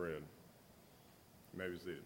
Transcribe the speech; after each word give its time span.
bread. 0.00 0.22
You 1.52 1.58
may 1.58 1.68
be 1.68 1.76
seated. 1.76 1.98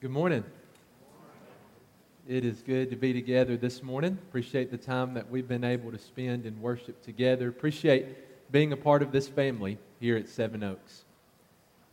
Good 0.00 0.12
morning. 0.12 0.44
It 2.28 2.44
is 2.44 2.62
good 2.62 2.90
to 2.90 2.96
be 2.96 3.12
together 3.12 3.56
this 3.56 3.82
morning. 3.82 4.16
Appreciate 4.28 4.70
the 4.70 4.78
time 4.78 5.14
that 5.14 5.28
we've 5.28 5.48
been 5.48 5.64
able 5.64 5.90
to 5.90 5.98
spend 5.98 6.46
in 6.46 6.60
worship 6.62 7.02
together. 7.02 7.48
Appreciate 7.48 8.52
being 8.52 8.72
a 8.72 8.76
part 8.76 9.02
of 9.02 9.10
this 9.10 9.26
family 9.26 9.78
here 9.98 10.16
at 10.16 10.28
Seven 10.28 10.62
Oaks. 10.62 11.05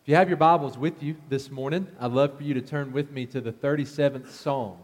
If 0.04 0.10
you 0.10 0.16
have 0.16 0.28
your 0.28 0.36
Bibles 0.36 0.78
with 0.78 1.02
you 1.02 1.16
this 1.30 1.50
morning, 1.50 1.88
I'd 1.98 2.12
love 2.12 2.36
for 2.36 2.44
you 2.44 2.54
to 2.56 2.62
turn 2.62 2.92
with 2.92 3.10
me 3.12 3.26
to 3.28 3.40
the 3.40 3.54
37th 3.54 4.30
Psalm. 4.30 4.78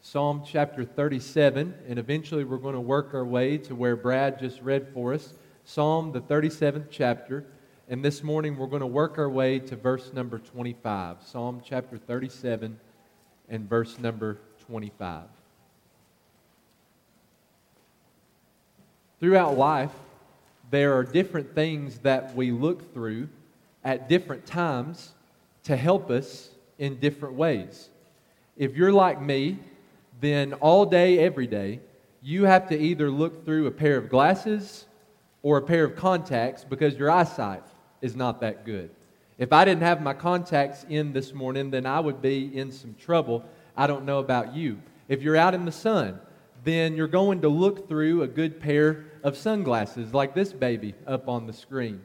Psalm 0.00 0.42
chapter 0.46 0.82
37, 0.82 1.74
and 1.86 1.98
eventually 1.98 2.42
we're 2.42 2.56
going 2.56 2.74
to 2.74 2.80
work 2.80 3.12
our 3.12 3.26
way 3.26 3.58
to 3.58 3.74
where 3.74 3.96
Brad 3.96 4.38
just 4.38 4.62
read 4.62 4.88
for 4.94 5.12
us. 5.12 5.34
Psalm, 5.66 6.10
the 6.12 6.22
37th 6.22 6.86
chapter. 6.90 7.44
And 7.90 8.02
this 8.02 8.22
morning 8.22 8.56
we're 8.56 8.66
going 8.66 8.80
to 8.80 8.86
work 8.86 9.18
our 9.18 9.28
way 9.28 9.58
to 9.58 9.76
verse 9.76 10.10
number 10.14 10.38
25. 10.38 11.18
Psalm 11.22 11.60
chapter 11.62 11.98
37 11.98 12.80
and 13.50 13.68
verse 13.68 13.98
number 13.98 14.38
25. 14.66 15.24
Throughout 19.20 19.58
life, 19.58 19.92
there 20.70 20.94
are 20.94 21.04
different 21.04 21.54
things 21.54 21.98
that 21.98 22.34
we 22.34 22.52
look 22.52 22.94
through 22.94 23.28
at 23.84 24.08
different 24.08 24.46
times 24.46 25.12
to 25.64 25.76
help 25.76 26.10
us 26.10 26.50
in 26.78 26.98
different 26.98 27.34
ways. 27.34 27.88
If 28.56 28.76
you're 28.76 28.92
like 28.92 29.20
me, 29.20 29.58
then 30.20 30.54
all 30.54 30.86
day, 30.86 31.18
every 31.18 31.46
day, 31.46 31.80
you 32.22 32.44
have 32.44 32.68
to 32.68 32.78
either 32.78 33.10
look 33.10 33.44
through 33.44 33.66
a 33.66 33.70
pair 33.70 33.96
of 33.98 34.08
glasses 34.08 34.86
or 35.42 35.58
a 35.58 35.62
pair 35.62 35.84
of 35.84 35.94
contacts 35.96 36.64
because 36.64 36.96
your 36.96 37.10
eyesight 37.10 37.62
is 38.00 38.16
not 38.16 38.40
that 38.40 38.64
good. 38.64 38.90
If 39.36 39.52
I 39.52 39.64
didn't 39.64 39.82
have 39.82 40.00
my 40.00 40.14
contacts 40.14 40.86
in 40.88 41.12
this 41.12 41.34
morning, 41.34 41.70
then 41.70 41.86
I 41.86 42.00
would 42.00 42.22
be 42.22 42.56
in 42.56 42.70
some 42.70 42.94
trouble. 42.94 43.44
I 43.76 43.86
don't 43.86 44.04
know 44.04 44.20
about 44.20 44.54
you. 44.54 44.80
If 45.08 45.22
you're 45.22 45.36
out 45.36 45.54
in 45.54 45.64
the 45.64 45.72
sun, 45.72 46.20
then 46.62 46.96
you're 46.96 47.08
going 47.08 47.42
to 47.42 47.48
look 47.48 47.88
through 47.88 48.22
a 48.22 48.28
good 48.28 48.60
pair 48.60 49.04
of 49.22 49.36
sunglasses 49.36 50.14
like 50.14 50.34
this 50.34 50.52
baby 50.52 50.94
up 51.06 51.28
on 51.28 51.46
the 51.46 51.52
screen. 51.52 52.00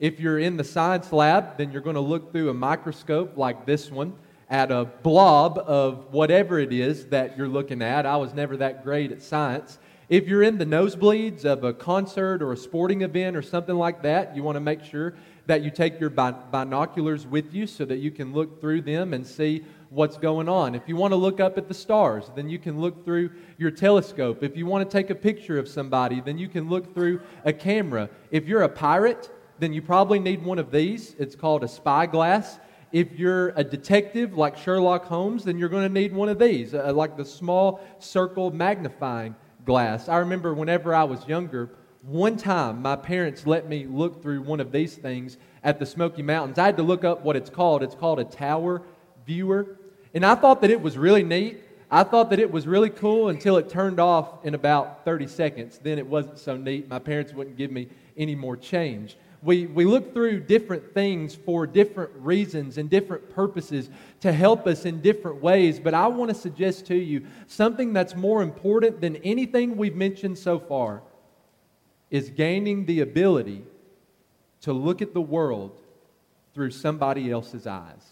If 0.00 0.18
you're 0.18 0.38
in 0.38 0.56
the 0.56 0.64
science 0.64 1.12
lab, 1.12 1.58
then 1.58 1.72
you're 1.72 1.82
going 1.82 1.94
to 1.94 2.00
look 2.00 2.32
through 2.32 2.48
a 2.48 2.54
microscope 2.54 3.36
like 3.36 3.66
this 3.66 3.90
one 3.90 4.14
at 4.48 4.72
a 4.72 4.86
blob 4.86 5.58
of 5.58 6.10
whatever 6.10 6.58
it 6.58 6.72
is 6.72 7.04
that 7.08 7.36
you're 7.36 7.46
looking 7.46 7.82
at. 7.82 8.06
I 8.06 8.16
was 8.16 8.32
never 8.32 8.56
that 8.56 8.82
great 8.82 9.12
at 9.12 9.20
science. 9.20 9.78
If 10.08 10.26
you're 10.26 10.42
in 10.42 10.56
the 10.56 10.64
nosebleeds 10.64 11.44
of 11.44 11.64
a 11.64 11.74
concert 11.74 12.40
or 12.40 12.54
a 12.54 12.56
sporting 12.56 13.02
event 13.02 13.36
or 13.36 13.42
something 13.42 13.76
like 13.76 14.02
that, 14.02 14.34
you 14.34 14.42
want 14.42 14.56
to 14.56 14.60
make 14.60 14.82
sure 14.82 15.12
that 15.44 15.62
you 15.62 15.70
take 15.70 16.00
your 16.00 16.08
binoculars 16.08 17.26
with 17.26 17.52
you 17.52 17.66
so 17.66 17.84
that 17.84 17.98
you 17.98 18.10
can 18.10 18.32
look 18.32 18.58
through 18.58 18.80
them 18.80 19.12
and 19.12 19.26
see 19.26 19.66
what's 19.90 20.16
going 20.16 20.48
on. 20.48 20.74
If 20.74 20.88
you 20.88 20.96
want 20.96 21.12
to 21.12 21.16
look 21.16 21.40
up 21.40 21.58
at 21.58 21.68
the 21.68 21.74
stars, 21.74 22.30
then 22.34 22.48
you 22.48 22.58
can 22.58 22.80
look 22.80 23.04
through 23.04 23.32
your 23.58 23.70
telescope. 23.70 24.42
If 24.42 24.56
you 24.56 24.64
want 24.64 24.88
to 24.88 24.96
take 24.98 25.10
a 25.10 25.14
picture 25.14 25.58
of 25.58 25.68
somebody, 25.68 26.22
then 26.22 26.38
you 26.38 26.48
can 26.48 26.70
look 26.70 26.94
through 26.94 27.20
a 27.44 27.52
camera. 27.52 28.08
If 28.30 28.46
you're 28.46 28.62
a 28.62 28.68
pirate, 28.68 29.30
then 29.60 29.72
you 29.72 29.82
probably 29.82 30.18
need 30.18 30.42
one 30.42 30.58
of 30.58 30.70
these. 30.70 31.14
It's 31.18 31.36
called 31.36 31.62
a 31.62 31.68
spyglass. 31.68 32.58
If 32.92 33.12
you're 33.18 33.50
a 33.50 33.62
detective 33.62 34.36
like 34.36 34.56
Sherlock 34.56 35.04
Holmes, 35.04 35.44
then 35.44 35.58
you're 35.58 35.68
going 35.68 35.86
to 35.86 35.92
need 35.92 36.12
one 36.12 36.28
of 36.28 36.38
these, 36.38 36.74
uh, 36.74 36.92
like 36.92 37.16
the 37.16 37.24
small 37.24 37.80
circle 37.98 38.50
magnifying 38.50 39.36
glass. 39.64 40.08
I 40.08 40.16
remember 40.16 40.54
whenever 40.54 40.94
I 40.94 41.04
was 41.04 41.28
younger, 41.28 41.70
one 42.02 42.38
time, 42.38 42.80
my 42.80 42.96
parents 42.96 43.46
let 43.46 43.68
me 43.68 43.84
look 43.84 44.22
through 44.22 44.42
one 44.42 44.58
of 44.58 44.72
these 44.72 44.96
things 44.96 45.36
at 45.62 45.78
the 45.78 45.84
Smoky 45.84 46.22
Mountains. 46.22 46.58
I 46.58 46.64
had 46.64 46.78
to 46.78 46.82
look 46.82 47.04
up 47.04 47.22
what 47.22 47.36
it's 47.36 47.50
called. 47.50 47.82
It's 47.82 47.94
called 47.94 48.18
a 48.18 48.24
tower 48.24 48.82
viewer. 49.26 49.76
And 50.14 50.24
I 50.24 50.34
thought 50.34 50.62
that 50.62 50.70
it 50.70 50.80
was 50.80 50.96
really 50.96 51.22
neat. 51.22 51.62
I 51.90 52.04
thought 52.04 52.30
that 52.30 52.38
it 52.38 52.50
was 52.50 52.66
really 52.66 52.88
cool 52.88 53.28
until 53.28 53.58
it 53.58 53.68
turned 53.68 54.00
off 54.00 54.44
in 54.44 54.54
about 54.54 55.04
30 55.04 55.26
seconds. 55.26 55.78
Then 55.82 55.98
it 55.98 56.06
wasn't 56.06 56.38
so 56.38 56.56
neat. 56.56 56.88
My 56.88 56.98
parents 56.98 57.34
wouldn't 57.34 57.56
give 57.56 57.70
me 57.70 57.88
any 58.16 58.34
more 58.34 58.56
change. 58.56 59.18
We, 59.42 59.66
we 59.66 59.86
look 59.86 60.12
through 60.12 60.40
different 60.40 60.92
things 60.92 61.34
for 61.34 61.66
different 61.66 62.10
reasons 62.16 62.76
and 62.76 62.90
different 62.90 63.30
purposes 63.30 63.88
to 64.20 64.32
help 64.32 64.66
us 64.66 64.84
in 64.84 65.00
different 65.00 65.40
ways. 65.40 65.80
But 65.80 65.94
I 65.94 66.08
want 66.08 66.28
to 66.30 66.34
suggest 66.34 66.86
to 66.86 66.94
you 66.94 67.26
something 67.46 67.94
that's 67.94 68.14
more 68.14 68.42
important 68.42 69.00
than 69.00 69.16
anything 69.16 69.76
we've 69.76 69.96
mentioned 69.96 70.36
so 70.36 70.58
far 70.58 71.02
is 72.10 72.28
gaining 72.28 72.84
the 72.84 73.00
ability 73.00 73.64
to 74.62 74.72
look 74.72 75.00
at 75.00 75.14
the 75.14 75.20
world 75.20 75.80
through 76.52 76.70
somebody 76.70 77.30
else's 77.30 77.66
eyes. 77.66 78.04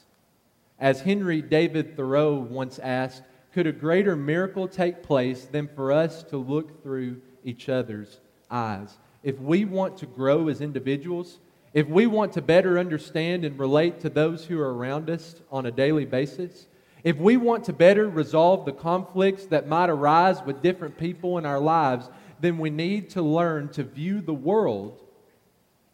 As 0.78 1.00
Henry 1.00 1.42
David 1.42 1.96
Thoreau 1.96 2.34
once 2.34 2.78
asked, 2.78 3.22
could 3.52 3.66
a 3.66 3.72
greater 3.72 4.14
miracle 4.16 4.68
take 4.68 5.02
place 5.02 5.44
than 5.44 5.68
for 5.68 5.90
us 5.92 6.22
to 6.24 6.36
look 6.36 6.82
through 6.82 7.20
each 7.44 7.68
other's 7.68 8.20
eyes? 8.50 8.96
If 9.22 9.38
we 9.40 9.64
want 9.64 9.96
to 9.98 10.06
grow 10.06 10.48
as 10.48 10.60
individuals, 10.60 11.38
if 11.74 11.86
we 11.88 12.06
want 12.06 12.32
to 12.34 12.42
better 12.42 12.78
understand 12.78 13.44
and 13.44 13.58
relate 13.58 14.00
to 14.00 14.08
those 14.08 14.44
who 14.44 14.58
are 14.60 14.74
around 14.74 15.10
us 15.10 15.36
on 15.50 15.66
a 15.66 15.70
daily 15.70 16.04
basis, 16.04 16.66
if 17.04 17.16
we 17.16 17.36
want 17.36 17.64
to 17.64 17.72
better 17.72 18.08
resolve 18.08 18.64
the 18.64 18.72
conflicts 18.72 19.46
that 19.46 19.68
might 19.68 19.90
arise 19.90 20.42
with 20.44 20.62
different 20.62 20.98
people 20.98 21.38
in 21.38 21.46
our 21.46 21.60
lives, 21.60 22.10
then 22.40 22.58
we 22.58 22.70
need 22.70 23.10
to 23.10 23.22
learn 23.22 23.68
to 23.70 23.82
view 23.82 24.20
the 24.20 24.34
world 24.34 25.00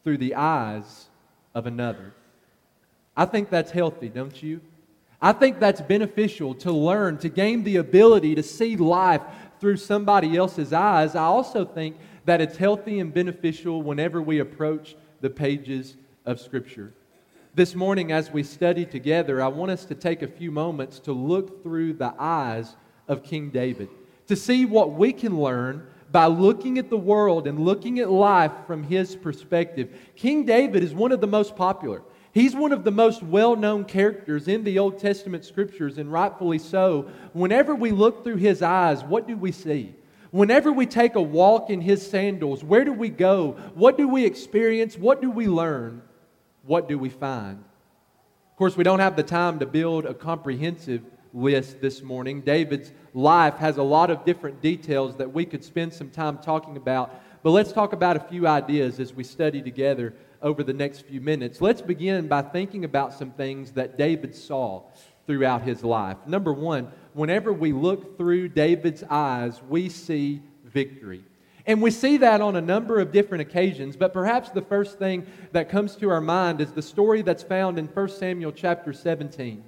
through 0.03 0.19
the 0.19 0.35
eyes 0.35 1.07
of 1.55 1.67
another. 1.67 2.13
I 3.17 3.25
think 3.27 3.51
that's 3.51 3.71
healthy, 3.71 4.09
don't 4.09 4.43
you? 4.43 4.61
I 5.21 5.33
think 5.33 5.59
that's 5.59 5.81
beneficial 5.81 6.55
to 6.57 6.73
learn, 6.73 7.19
to 7.19 7.29
gain 7.29 7.65
the 7.65 7.77
ability 7.77 8.35
to 8.35 8.43
see 8.43 8.77
life 8.77 9.23
through 9.61 9.79
somebody 9.79 10.37
else's 10.37 10.73
eyes. 10.73 11.15
I 11.15 11.25
also 11.25 11.65
think 11.65 11.97
that 12.25 12.41
it's 12.41 12.57
healthy 12.57 13.01
and 13.01 13.13
beneficial 13.13 13.83
whenever 13.83 14.21
we 14.23 14.39
approach 14.39 14.97
the 15.21 15.31
pages 15.31 15.97
of 16.25 16.41
Scripture. 16.41 16.93
This 17.55 17.75
morning, 17.75 18.11
as 18.11 18.31
we 18.31 18.43
study 18.43 18.85
together, 18.85 19.41
I 19.41 19.49
want 19.49 19.71
us 19.71 19.85
to 19.87 19.95
take 19.95 20.23
a 20.23 20.29
few 20.29 20.51
moments 20.51 20.99
to 21.01 21.13
look 21.13 21.63
through 21.63 21.95
the 21.95 22.15
eyes 22.19 22.75
of 23.07 23.23
King 23.23 23.51
David, 23.51 23.89
to 24.27 24.35
see 24.35 24.65
what 24.65 24.93
we 24.93 25.13
can 25.13 25.39
learn 25.39 25.87
by 26.11 26.27
looking 26.27 26.79
at 26.79 26.91
the 26.91 26.97
world 26.97 27.47
and 27.47 27.59
looking 27.59 27.99
at 27.99 28.11
life 28.11 28.53
from 28.67 28.83
his 28.83 29.15
perspective. 29.15 29.97
King 30.17 30.45
David 30.45 30.83
is 30.83 30.95
one 30.95 31.13
of 31.13 31.21
the 31.21 31.27
most 31.27 31.55
popular. 31.57 32.03
He's 32.33 32.57
one 32.57 32.73
of 32.73 32.83
the 32.83 32.91
most 32.91 33.23
well 33.23 33.55
known 33.55 33.85
characters 33.85 34.49
in 34.49 34.65
the 34.65 34.79
Old 34.79 34.99
Testament 34.99 35.45
scriptures, 35.45 35.99
and 35.99 36.13
rightfully 36.13 36.59
so. 36.59 37.09
Whenever 37.33 37.75
we 37.77 37.93
look 37.93 38.25
through 38.25 38.37
his 38.37 38.63
eyes, 38.63 39.05
what 39.05 39.29
do 39.29 39.37
we 39.37 39.53
see? 39.53 39.95
Whenever 40.35 40.73
we 40.73 40.85
take 40.85 41.15
a 41.15 41.23
walk 41.23 41.71
in 41.71 41.81
his 41.81 42.05
sandals, 42.05 42.65
where 42.65 42.85
do 42.85 42.93
we 42.93 43.09
go? 43.09 43.53
What 43.75 43.97
do 43.97 44.09
we 44.09 44.25
experience? 44.25 44.99
What 44.99 45.23
do 45.23 45.31
we 45.31 45.47
learn? 45.47 46.03
What 46.65 46.89
do 46.89 46.99
we 46.99 47.09
find? 47.09 47.59
Of 48.51 48.57
course, 48.57 48.77
we 48.77 48.83
don't 48.83 48.99
have 48.99 49.15
the 49.15 49.23
time 49.23 49.61
to 49.61 49.67
build 49.67 50.07
a 50.07 50.13
comprehensive 50.13 51.03
list 51.33 51.81
this 51.81 52.03
morning. 52.03 52.41
David's 52.41 52.91
life 53.13 53.55
has 53.59 53.77
a 53.77 53.85
lot 53.85 54.11
of 54.11 54.25
different 54.25 54.61
details 54.61 55.15
that 55.19 55.33
we 55.33 55.45
could 55.45 55.63
spend 55.63 55.95
some 55.95 56.11
time 56.11 56.39
talking 56.39 56.77
about. 56.77 57.15
But 57.45 57.51
let's 57.53 57.71
talk 57.71 57.93
about 57.93 58.17
a 58.17 58.21
few 58.29 58.49
ideas 58.49 58.99
as 58.99 59.15
we 59.15 59.23
study 59.23 59.63
together 59.63 60.15
over 60.43 60.65
the 60.65 60.73
next 60.73 61.03
few 61.03 61.21
minutes. 61.21 61.61
Let's 61.61 61.81
begin 61.81 62.27
by 62.27 62.43
thinking 62.43 62.85
about 62.85 63.15
some 63.15 63.31
things 63.31 63.71
that 63.75 63.97
David 63.97 64.35
saw 64.35 64.83
throughout 65.29 65.63
his 65.63 65.85
life. 65.85 66.17
Number 66.27 66.53
one, 66.53 66.91
whenever 67.15 67.53
we 67.53 67.73
look 67.73 68.19
through 68.19 68.49
David's 68.49 69.03
eyes, 69.09 69.63
we 69.69 69.89
see 69.89 70.43
victory. 70.65 71.25
And 71.67 71.81
we 71.81 71.91
see 71.91 72.19
that 72.19 72.43
on 72.43 72.57
a 72.57 72.61
number 72.61 73.01
of 73.01 73.11
different 73.11 73.43
occasions, 73.43 73.97
but 73.97 74.13
perhaps 74.13 74.51
the 74.51 74.61
first 74.61 74.99
thing 74.99 75.27
that 75.53 75.71
comes 75.71 75.97
to 75.97 76.11
our 76.11 76.21
mind 76.21 76.61
is 76.61 76.73
the 76.73 76.83
story 76.83 77.23
that's 77.23 77.43
found 77.43 77.79
in 77.79 77.87
1 77.87 78.09
Samuel 78.11 78.53
chapter 78.53 78.93
17 78.93 79.65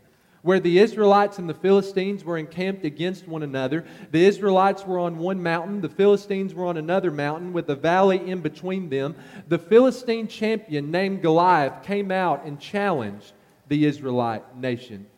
where 0.47 0.61
the 0.61 0.79
Israelites 0.79 1.39
and 1.39 1.49
the 1.49 1.55
Philistines 1.55 2.23
were 2.23 2.39
encamped 2.39 2.85
against 2.85 3.27
one 3.27 3.43
another. 3.43 3.85
The 4.13 4.25
Israelites 4.25 4.87
were 4.87 5.01
on 5.01 5.19
one 5.19 5.43
mountain, 5.43 5.81
the 5.81 5.89
Philistines 5.89 6.55
were 6.55 6.67
on 6.67 6.77
another 6.77 7.11
mountain 7.11 7.53
with 7.53 7.69
a 7.69 7.75
valley 7.75 8.25
in 8.31 8.43
between 8.43 8.89
them. 8.89 9.17
The 9.49 9.59
Philistine 9.59 10.29
champion 10.29 10.93
named 10.93 11.21
Goliath 11.21 11.83
came 11.83 12.13
out 12.13 12.45
and 12.45 12.61
challenged 12.61 13.33
the 13.67 13.87
Israelite 13.87 14.57
nation. 14.57 15.09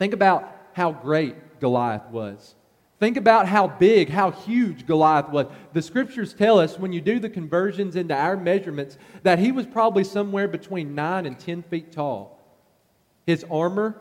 Think 0.00 0.12
about 0.12 0.61
how 0.74 0.92
great 0.92 1.60
Goliath 1.60 2.08
was. 2.10 2.54
Think 3.02 3.16
about 3.16 3.48
how 3.48 3.66
big, 3.66 4.10
how 4.10 4.30
huge 4.30 4.86
Goliath 4.86 5.28
was. 5.28 5.48
The 5.72 5.82
scriptures 5.82 6.34
tell 6.34 6.60
us 6.60 6.78
when 6.78 6.92
you 6.92 7.00
do 7.00 7.18
the 7.18 7.28
conversions 7.28 7.96
into 7.96 8.14
our 8.14 8.36
measurements 8.36 8.96
that 9.24 9.40
he 9.40 9.50
was 9.50 9.66
probably 9.66 10.04
somewhere 10.04 10.46
between 10.46 10.94
9 10.94 11.26
and 11.26 11.36
10 11.36 11.64
feet 11.64 11.90
tall. 11.90 12.38
His 13.26 13.44
armor 13.50 14.00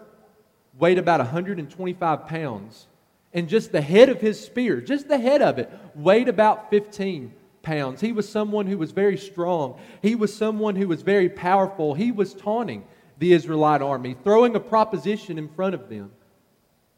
weighed 0.77 0.99
about 0.99 1.19
125 1.19 2.27
pounds. 2.27 2.85
And 3.33 3.49
just 3.49 3.71
the 3.71 3.81
head 3.81 4.09
of 4.09 4.21
his 4.21 4.39
spear, 4.39 4.81
just 4.81 5.07
the 5.07 5.17
head 5.17 5.41
of 5.41 5.57
it, 5.57 5.71
weighed 5.95 6.29
about 6.29 6.69
15 6.69 7.33
pounds. 7.63 8.01
He 8.01 8.11
was 8.11 8.29
someone 8.29 8.67
who 8.67 8.77
was 8.77 8.91
very 8.91 9.17
strong. 9.17 9.79
He 10.03 10.13
was 10.13 10.31
someone 10.31 10.75
who 10.75 10.87
was 10.87 11.01
very 11.01 11.29
powerful. 11.29 11.95
He 11.95 12.11
was 12.11 12.35
taunting 12.35 12.83
the 13.17 13.33
Israelite 13.33 13.81
army, 13.81 14.15
throwing 14.23 14.55
a 14.55 14.59
proposition 14.59 15.39
in 15.39 15.49
front 15.49 15.73
of 15.73 15.89
them 15.89 16.11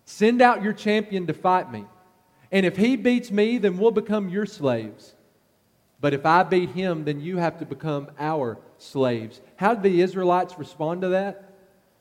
Send 0.05 0.41
out 0.41 0.63
your 0.63 0.73
champion 0.73 1.27
to 1.27 1.33
fight 1.33 1.71
me. 1.71 1.85
And 2.51 2.65
if 2.65 2.77
he 2.77 2.95
beats 2.95 3.31
me, 3.31 3.57
then 3.57 3.77
we'll 3.77 3.91
become 3.91 4.29
your 4.29 4.45
slaves. 4.45 5.15
But 6.01 6.13
if 6.13 6.25
I 6.25 6.43
beat 6.43 6.69
him, 6.71 7.05
then 7.05 7.21
you 7.21 7.37
have 7.37 7.59
to 7.59 7.65
become 7.65 8.11
our 8.19 8.59
slaves. 8.77 9.41
How 9.55 9.73
did 9.73 9.83
the 9.83 10.01
Israelites 10.01 10.59
respond 10.59 11.01
to 11.01 11.09
that? 11.09 11.53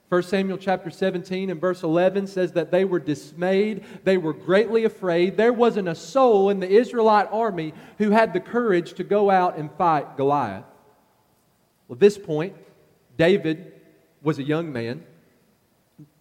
1 0.09 0.25
Samuel 0.25 0.59
chapter 0.59 0.91
17 0.91 1.49
and 1.49 1.59
verse 1.59 1.83
11 1.83 2.27
says 2.27 2.53
that 2.53 2.71
they 2.71 2.85
were 2.85 2.99
dismayed, 2.99 3.83
they 4.05 4.19
were 4.19 4.35
greatly 4.35 4.85
afraid. 4.85 5.39
There 5.39 5.55
wasn't 5.55 5.89
a 5.89 5.95
soul 5.95 6.51
in 6.51 6.61
the 6.61 6.69
Israelite 6.69 7.29
army 7.33 7.73
who 7.97 8.11
had 8.11 8.35
the 8.35 8.41
courage 8.41 8.93
to 8.95 9.05
go 9.05 9.31
out 9.31 9.57
and 9.57 9.73
fight 9.79 10.19
Goliath. 10.19 10.65
Well, 11.89 11.97
at 11.97 12.01
this 12.01 12.19
point, 12.19 12.55
David 13.17 13.73
was 14.21 14.39
a 14.39 14.43
young 14.43 14.71
man. 14.71 15.03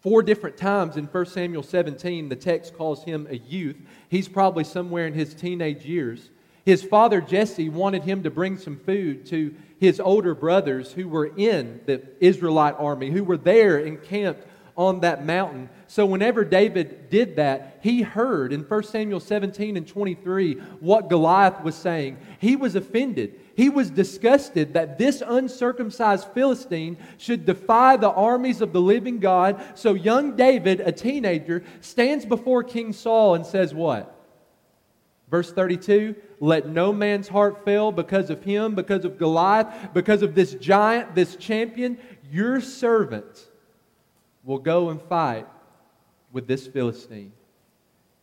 Four 0.02 0.24
different 0.24 0.58
times 0.58 0.98
in 0.98 1.06
1 1.06 1.26
Samuel 1.28 1.62
17, 1.62 2.30
the 2.30 2.36
text 2.36 2.76
calls 2.76 3.04
him 3.04 3.28
a 3.30 3.38
youth. 3.38 3.78
He's 4.10 4.28
probably 4.28 4.64
somewhere 4.64 5.06
in 5.06 5.14
his 5.14 5.36
teenage 5.36 5.86
years. 5.86 6.32
His 6.66 6.84
father 6.84 7.22
Jesse 7.22 7.70
wanted 7.70 8.04
him 8.04 8.24
to 8.24 8.32
bring 8.32 8.58
some 8.58 8.78
food 8.78 9.26
to 9.28 9.54
his 9.80 10.00
older 10.00 10.34
brothers 10.34 10.92
who 10.92 11.08
were 11.08 11.32
in 11.38 11.82
the 11.86 12.02
Israelite 12.20 12.76
army, 12.78 13.12
who 13.12 13.24
were 13.24 13.38
there 13.38 13.80
encamped 13.80 14.48
on 14.76 15.02
that 15.02 15.26
mountain. 15.26 15.70
So, 15.88 16.06
whenever 16.06 16.46
David 16.46 17.10
did 17.10 17.36
that, 17.36 17.80
he 17.82 18.02
heard 18.02 18.54
in 18.54 18.62
1 18.62 18.84
Samuel 18.84 19.20
17 19.20 19.76
and 19.76 19.88
23 19.88 20.54
what 20.80 21.10
Goliath 21.10 21.62
was 21.62 21.76
saying. 21.76 22.18
He 22.40 22.56
was 22.56 22.76
offended. 22.76 23.40
He 23.62 23.70
was 23.70 23.92
disgusted 23.92 24.74
that 24.74 24.98
this 24.98 25.22
uncircumcised 25.24 26.30
Philistine 26.30 26.98
should 27.20 27.46
defy 27.46 27.96
the 27.96 28.10
armies 28.10 28.60
of 28.60 28.74
the 28.74 28.82
living 28.82 29.20
God. 29.20 29.64
So, 29.76 29.94
young 29.94 30.36
David, 30.36 30.80
a 30.80 30.92
teenager, 30.92 31.64
stands 31.80 32.26
before 32.26 32.64
King 32.64 32.92
Saul 32.92 33.36
and 33.36 33.46
says, 33.46 33.72
What? 33.72 34.16
Verse 35.30 35.54
32 35.54 36.16
Let 36.40 36.70
no 36.70 36.92
man's 36.92 37.28
heart 37.28 37.64
fail 37.64 37.92
because 37.92 38.32
of 38.32 38.44
him, 38.44 38.74
because 38.74 39.06
of 39.06 39.20
Goliath, 39.20 39.94
because 39.94 40.24
of 40.24 40.34
this 40.34 40.56
giant, 40.56 41.14
this 41.14 41.36
champion. 41.36 42.00
Your 42.32 42.62
servant 42.62 43.48
will 44.44 44.58
go 44.58 44.90
and 44.90 45.00
fight 45.04 45.48
with 46.32 46.48
this 46.48 46.66
Philistine. 46.66 47.32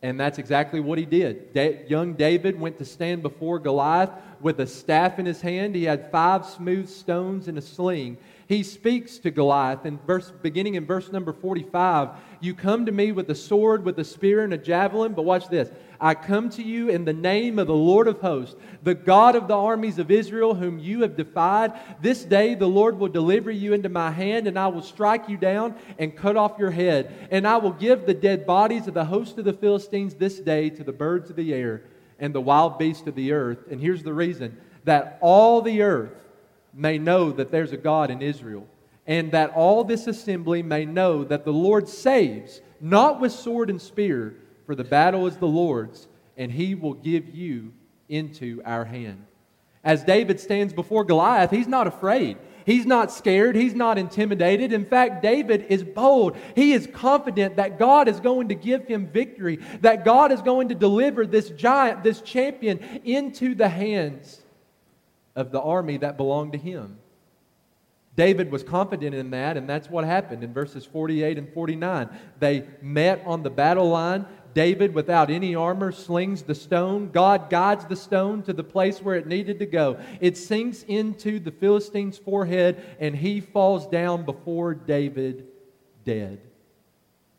And 0.01 0.17
that's 0.17 0.37
exactly 0.37 0.79
what 0.79 0.97
he 0.97 1.05
did. 1.05 1.53
Da- 1.53 1.85
young 1.87 2.13
David 2.13 2.57
went 2.57 2.77
to 2.77 2.85
stand 2.85 3.21
before 3.21 3.59
Goliath 3.59 4.11
with 4.39 4.59
a 4.61 4.67
staff 4.67 5.19
in 5.19 5.25
his 5.25 5.41
hand. 5.41 5.75
He 5.75 5.83
had 5.83 6.09
five 6.09 6.45
smooth 6.45 6.87
stones 6.87 7.49
and 7.49 7.57
a 7.57 7.61
sling. 7.61 8.17
He 8.47 8.63
speaks 8.63 9.19
to 9.19 9.31
Goliath 9.31 9.85
in 9.85 9.99
verse, 10.07 10.31
beginning 10.41 10.75
in 10.75 10.85
verse 10.85 11.11
number 11.11 11.33
45. 11.33 12.09
You 12.39 12.53
come 12.53 12.85
to 12.85 12.91
me 12.93 13.11
with 13.11 13.29
a 13.29 13.35
sword, 13.35 13.83
with 13.83 13.99
a 13.99 14.05
spear, 14.05 14.43
and 14.43 14.53
a 14.53 14.57
javelin, 14.57 15.13
but 15.13 15.25
watch 15.25 15.49
this. 15.49 15.69
I 16.01 16.13
come 16.13 16.49
to 16.51 16.63
you 16.63 16.89
in 16.89 17.03
the 17.03 17.13
name 17.13 17.59
of 17.59 17.67
the 17.67 17.73
Lord 17.73 18.07
of 18.07 18.21
hosts, 18.21 18.55
the 18.83 18.95
God 18.95 19.35
of 19.35 19.47
the 19.47 19.57
armies 19.57 19.99
of 19.99 20.09
Israel, 20.09 20.55
whom 20.55 20.79
you 20.79 21.01
have 21.01 21.17
defied. 21.17 21.73
This 22.01 22.23
day 22.23 22.55
the 22.55 22.67
Lord 22.67 22.97
will 22.97 23.09
deliver 23.09 23.51
you 23.51 23.73
into 23.73 23.89
my 23.89 24.09
hand, 24.09 24.47
and 24.47 24.57
I 24.57 24.67
will 24.67 24.81
strike 24.81 25.27
you 25.27 25.35
down 25.35 25.75
and 25.97 26.15
cut 26.15 26.37
off 26.37 26.57
your 26.57 26.71
head. 26.71 27.27
And 27.31 27.45
I 27.45 27.57
will 27.57 27.73
give 27.73 28.05
the 28.05 28.13
dead 28.13 28.45
bodies 28.45 28.87
of 28.87 28.93
the 28.93 29.05
host 29.05 29.37
of 29.37 29.45
the 29.45 29.53
Philistines 29.53 30.13
this 30.15 30.39
day 30.39 30.69
to 30.69 30.83
the 30.83 30.93
birds 30.93 31.29
of 31.29 31.35
the 31.35 31.53
air 31.53 31.83
and 32.17 32.33
the 32.33 32.41
wild 32.41 32.79
beasts 32.79 33.07
of 33.07 33.15
the 33.15 33.33
earth. 33.33 33.59
And 33.69 33.81
here's 33.81 34.03
the 34.03 34.13
reason 34.13 34.57
that 34.85 35.17
all 35.21 35.61
the 35.61 35.81
earth 35.81 36.15
may 36.73 36.97
know 36.97 37.31
that 37.31 37.51
there's 37.51 37.73
a 37.73 37.77
God 37.77 38.09
in 38.09 38.21
Israel, 38.21 38.65
and 39.05 39.31
that 39.33 39.51
all 39.51 39.83
this 39.83 40.07
assembly 40.07 40.63
may 40.63 40.85
know 40.85 41.25
that 41.25 41.43
the 41.43 41.51
Lord 41.51 41.89
saves, 41.89 42.61
not 42.79 43.19
with 43.19 43.33
sword 43.33 43.69
and 43.69 43.81
spear 43.81 44.35
for 44.69 44.75
the 44.75 44.83
battle 44.83 45.25
is 45.25 45.35
the 45.37 45.47
Lord's, 45.47 46.07
and 46.37 46.51
he 46.51 46.75
will 46.75 46.93
give 46.93 47.33
you 47.33 47.73
into 48.07 48.61
our 48.63 48.85
hand. 48.85 49.25
As 49.83 50.03
David 50.03 50.39
stands 50.39 50.73
before 50.73 51.03
Goliath, 51.03 51.49
he's 51.49 51.67
not 51.67 51.87
afraid. 51.87 52.37
He's 52.67 52.85
not 52.85 53.11
scared. 53.11 53.55
He's 53.55 53.73
not 53.73 53.97
intimidated. 53.97 54.71
In 54.71 54.85
fact, 54.85 55.23
David 55.23 55.65
is 55.69 55.83
bold. 55.83 56.37
He 56.53 56.73
is 56.73 56.85
confident 56.85 57.55
that 57.55 57.79
God 57.79 58.07
is 58.07 58.19
going 58.19 58.49
to 58.49 58.53
give 58.53 58.85
him 58.85 59.07
victory, 59.07 59.57
that 59.81 60.05
God 60.05 60.31
is 60.31 60.43
going 60.43 60.69
to 60.69 60.75
deliver 60.75 61.25
this 61.25 61.49
giant, 61.49 62.03
this 62.03 62.21
champion, 62.21 63.01
into 63.03 63.55
the 63.55 63.69
hands 63.69 64.39
of 65.35 65.51
the 65.51 65.59
army 65.59 65.97
that 65.97 66.15
belonged 66.15 66.51
to 66.51 66.59
him. 66.59 66.99
David 68.19 68.51
was 68.51 68.63
confident 68.63 69.15
in 69.15 69.29
that, 69.29 69.55
and 69.55 69.69
that's 69.69 69.89
what 69.89 70.03
happened 70.03 70.43
in 70.43 70.51
verses 70.51 70.85
48 70.85 71.37
and 71.37 71.53
49. 71.53 72.09
They 72.37 72.65
met 72.81 73.23
on 73.25 73.43
the 73.43 73.49
battle 73.49 73.87
line. 73.87 74.25
David, 74.53 74.93
without 74.93 75.29
any 75.29 75.55
armor, 75.55 75.91
slings 75.91 76.43
the 76.43 76.55
stone. 76.55 77.11
God 77.11 77.49
guides 77.49 77.85
the 77.85 77.95
stone 77.95 78.43
to 78.43 78.53
the 78.53 78.63
place 78.63 79.01
where 79.01 79.15
it 79.15 79.27
needed 79.27 79.59
to 79.59 79.65
go. 79.65 79.99
It 80.19 80.37
sinks 80.37 80.83
into 80.83 81.39
the 81.39 81.51
Philistine's 81.51 82.17
forehead, 82.17 82.83
and 82.99 83.15
he 83.15 83.41
falls 83.41 83.87
down 83.87 84.23
before 84.23 84.73
David 84.73 85.47
dead. 86.05 86.39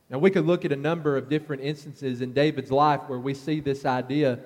Now, 0.08 0.18
we 0.18 0.30
could 0.30 0.46
look 0.46 0.64
at 0.64 0.72
a 0.72 0.76
number 0.76 1.16
of 1.16 1.28
different 1.28 1.62
instances 1.62 2.20
in 2.20 2.32
David's 2.32 2.72
life 2.72 3.02
where 3.06 3.20
we 3.20 3.34
see 3.34 3.60
this 3.60 3.84
idea. 3.84 4.40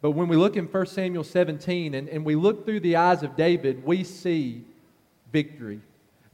But 0.00 0.12
when 0.12 0.28
we 0.28 0.36
look 0.36 0.56
in 0.56 0.66
1 0.66 0.86
Samuel 0.86 1.24
17 1.24 1.94
and, 1.94 2.08
and 2.08 2.24
we 2.24 2.34
look 2.34 2.64
through 2.64 2.80
the 2.80 2.96
eyes 2.96 3.22
of 3.22 3.36
David, 3.36 3.84
we 3.84 4.04
see 4.04 4.64
victory. 5.32 5.80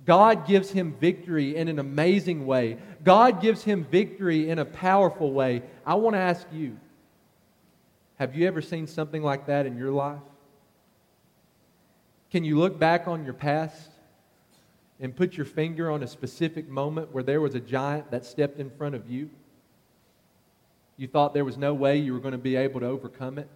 God 0.04 0.46
gives 0.46 0.70
him 0.70 0.94
victory 1.00 1.56
in 1.56 1.69
an 1.69 1.78
amazing 1.78 2.46
way. 2.46 2.78
God 3.04 3.40
gives 3.40 3.62
him 3.62 3.84
victory 3.84 4.50
in 4.50 4.58
a 4.58 4.64
powerful 4.64 5.32
way. 5.32 5.62
I 5.87 5.94
want 5.94 6.14
to 6.14 6.20
ask 6.20 6.46
you 6.52 6.78
have 8.16 8.37
you 8.37 8.46
ever 8.46 8.60
seen 8.60 8.87
something 8.87 9.22
like 9.22 9.46
that 9.46 9.66
in 9.66 9.76
your 9.76 9.90
life? 9.90 10.20
Can 12.31 12.44
you 12.44 12.58
look 12.58 12.78
back 12.78 13.08
on 13.08 13.25
your 13.25 13.34
past 13.34 13.90
and 15.00 15.14
put 15.14 15.37
your 15.37 15.46
finger 15.46 15.90
on 15.90 16.02
a 16.02 16.06
specific 16.06 16.69
moment 16.69 17.12
where 17.12 17.25
there 17.25 17.40
was 17.40 17.54
a 17.56 17.60
giant 17.60 18.10
that 18.12 18.25
stepped 18.25 18.60
in 18.60 18.70
front 18.70 18.94
of 18.94 19.10
you? 19.10 19.28
You 20.97 21.09
thought 21.09 21.35
there 21.35 21.44
was 21.44 21.59
no 21.59 21.75
way 21.75 21.97
you 21.97 22.12
were 22.12 22.21
going 22.21 22.32
to 22.32 22.38
be 22.38 22.54
able 22.54 22.80
to 22.80 22.87
overcome 22.87 23.38
it? 23.38 23.49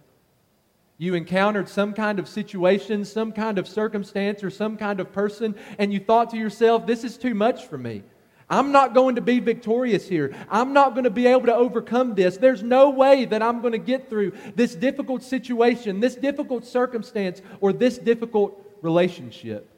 You 0.97 1.13
encountered 1.13 1.69
some 1.69 1.93
kind 1.93 2.17
of 2.17 2.27
situation, 2.27 3.05
some 3.05 3.31
kind 3.31 3.59
of 3.59 3.67
circumstance, 3.67 4.43
or 4.43 4.49
some 4.49 4.77
kind 4.77 4.99
of 4.99 5.11
person, 5.11 5.55
and 5.77 5.93
you 5.93 5.99
thought 5.99 6.31
to 6.31 6.37
yourself, 6.37 6.87
this 6.87 7.03
is 7.03 7.17
too 7.17 7.35
much 7.35 7.65
for 7.65 7.77
me. 7.77 8.03
I'm 8.49 8.71
not 8.71 8.93
going 8.93 9.15
to 9.15 9.21
be 9.21 9.39
victorious 9.39 10.07
here. 10.07 10.33
I'm 10.49 10.73
not 10.73 10.93
going 10.93 11.03
to 11.03 11.09
be 11.09 11.27
able 11.27 11.47
to 11.47 11.55
overcome 11.55 12.15
this. 12.15 12.37
There's 12.37 12.63
no 12.63 12.89
way 12.89 13.25
that 13.25 13.43
I'm 13.43 13.61
going 13.61 13.73
to 13.73 13.77
get 13.77 14.09
through 14.09 14.31
this 14.55 14.73
difficult 14.73 15.21
situation, 15.21 15.99
this 15.99 16.15
difficult 16.15 16.65
circumstance, 16.65 17.41
or 17.59 17.73
this 17.73 17.97
difficult 17.97 18.59
relationship. 18.81 19.69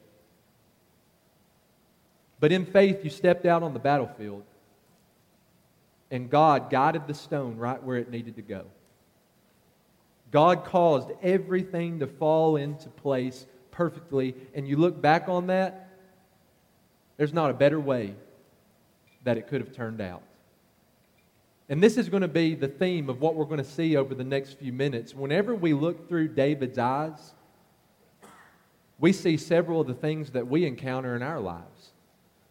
But 2.38 2.52
in 2.52 2.64
faith, 2.64 3.04
you 3.04 3.10
stepped 3.10 3.44
out 3.44 3.62
on 3.62 3.74
the 3.74 3.80
battlefield, 3.80 4.44
and 6.10 6.30
God 6.30 6.70
guided 6.70 7.06
the 7.06 7.14
stone 7.14 7.56
right 7.56 7.82
where 7.82 7.98
it 7.98 8.10
needed 8.10 8.36
to 8.36 8.42
go. 8.42 8.64
God 10.30 10.64
caused 10.64 11.10
everything 11.22 12.00
to 12.00 12.06
fall 12.06 12.56
into 12.56 12.88
place 12.88 13.46
perfectly, 13.70 14.34
and 14.54 14.68
you 14.68 14.76
look 14.76 15.00
back 15.00 15.28
on 15.28 15.48
that, 15.48 15.88
there's 17.16 17.32
not 17.32 17.50
a 17.50 17.54
better 17.54 17.80
way 17.80 18.14
that 19.24 19.36
it 19.36 19.48
could 19.48 19.60
have 19.60 19.72
turned 19.72 20.00
out. 20.00 20.22
And 21.68 21.82
this 21.82 21.96
is 21.96 22.08
going 22.08 22.22
to 22.22 22.28
be 22.28 22.54
the 22.54 22.68
theme 22.68 23.08
of 23.08 23.20
what 23.20 23.34
we're 23.34 23.44
going 23.44 23.58
to 23.58 23.64
see 23.64 23.96
over 23.96 24.14
the 24.14 24.24
next 24.24 24.58
few 24.58 24.72
minutes. 24.72 25.14
Whenever 25.14 25.54
we 25.54 25.72
look 25.72 26.08
through 26.08 26.28
David's 26.28 26.78
eyes, 26.78 27.34
we 28.98 29.12
see 29.12 29.36
several 29.36 29.80
of 29.80 29.86
the 29.86 29.94
things 29.94 30.30
that 30.30 30.46
we 30.48 30.66
encounter 30.66 31.14
in 31.14 31.22
our 31.22 31.40
lives. 31.40 31.89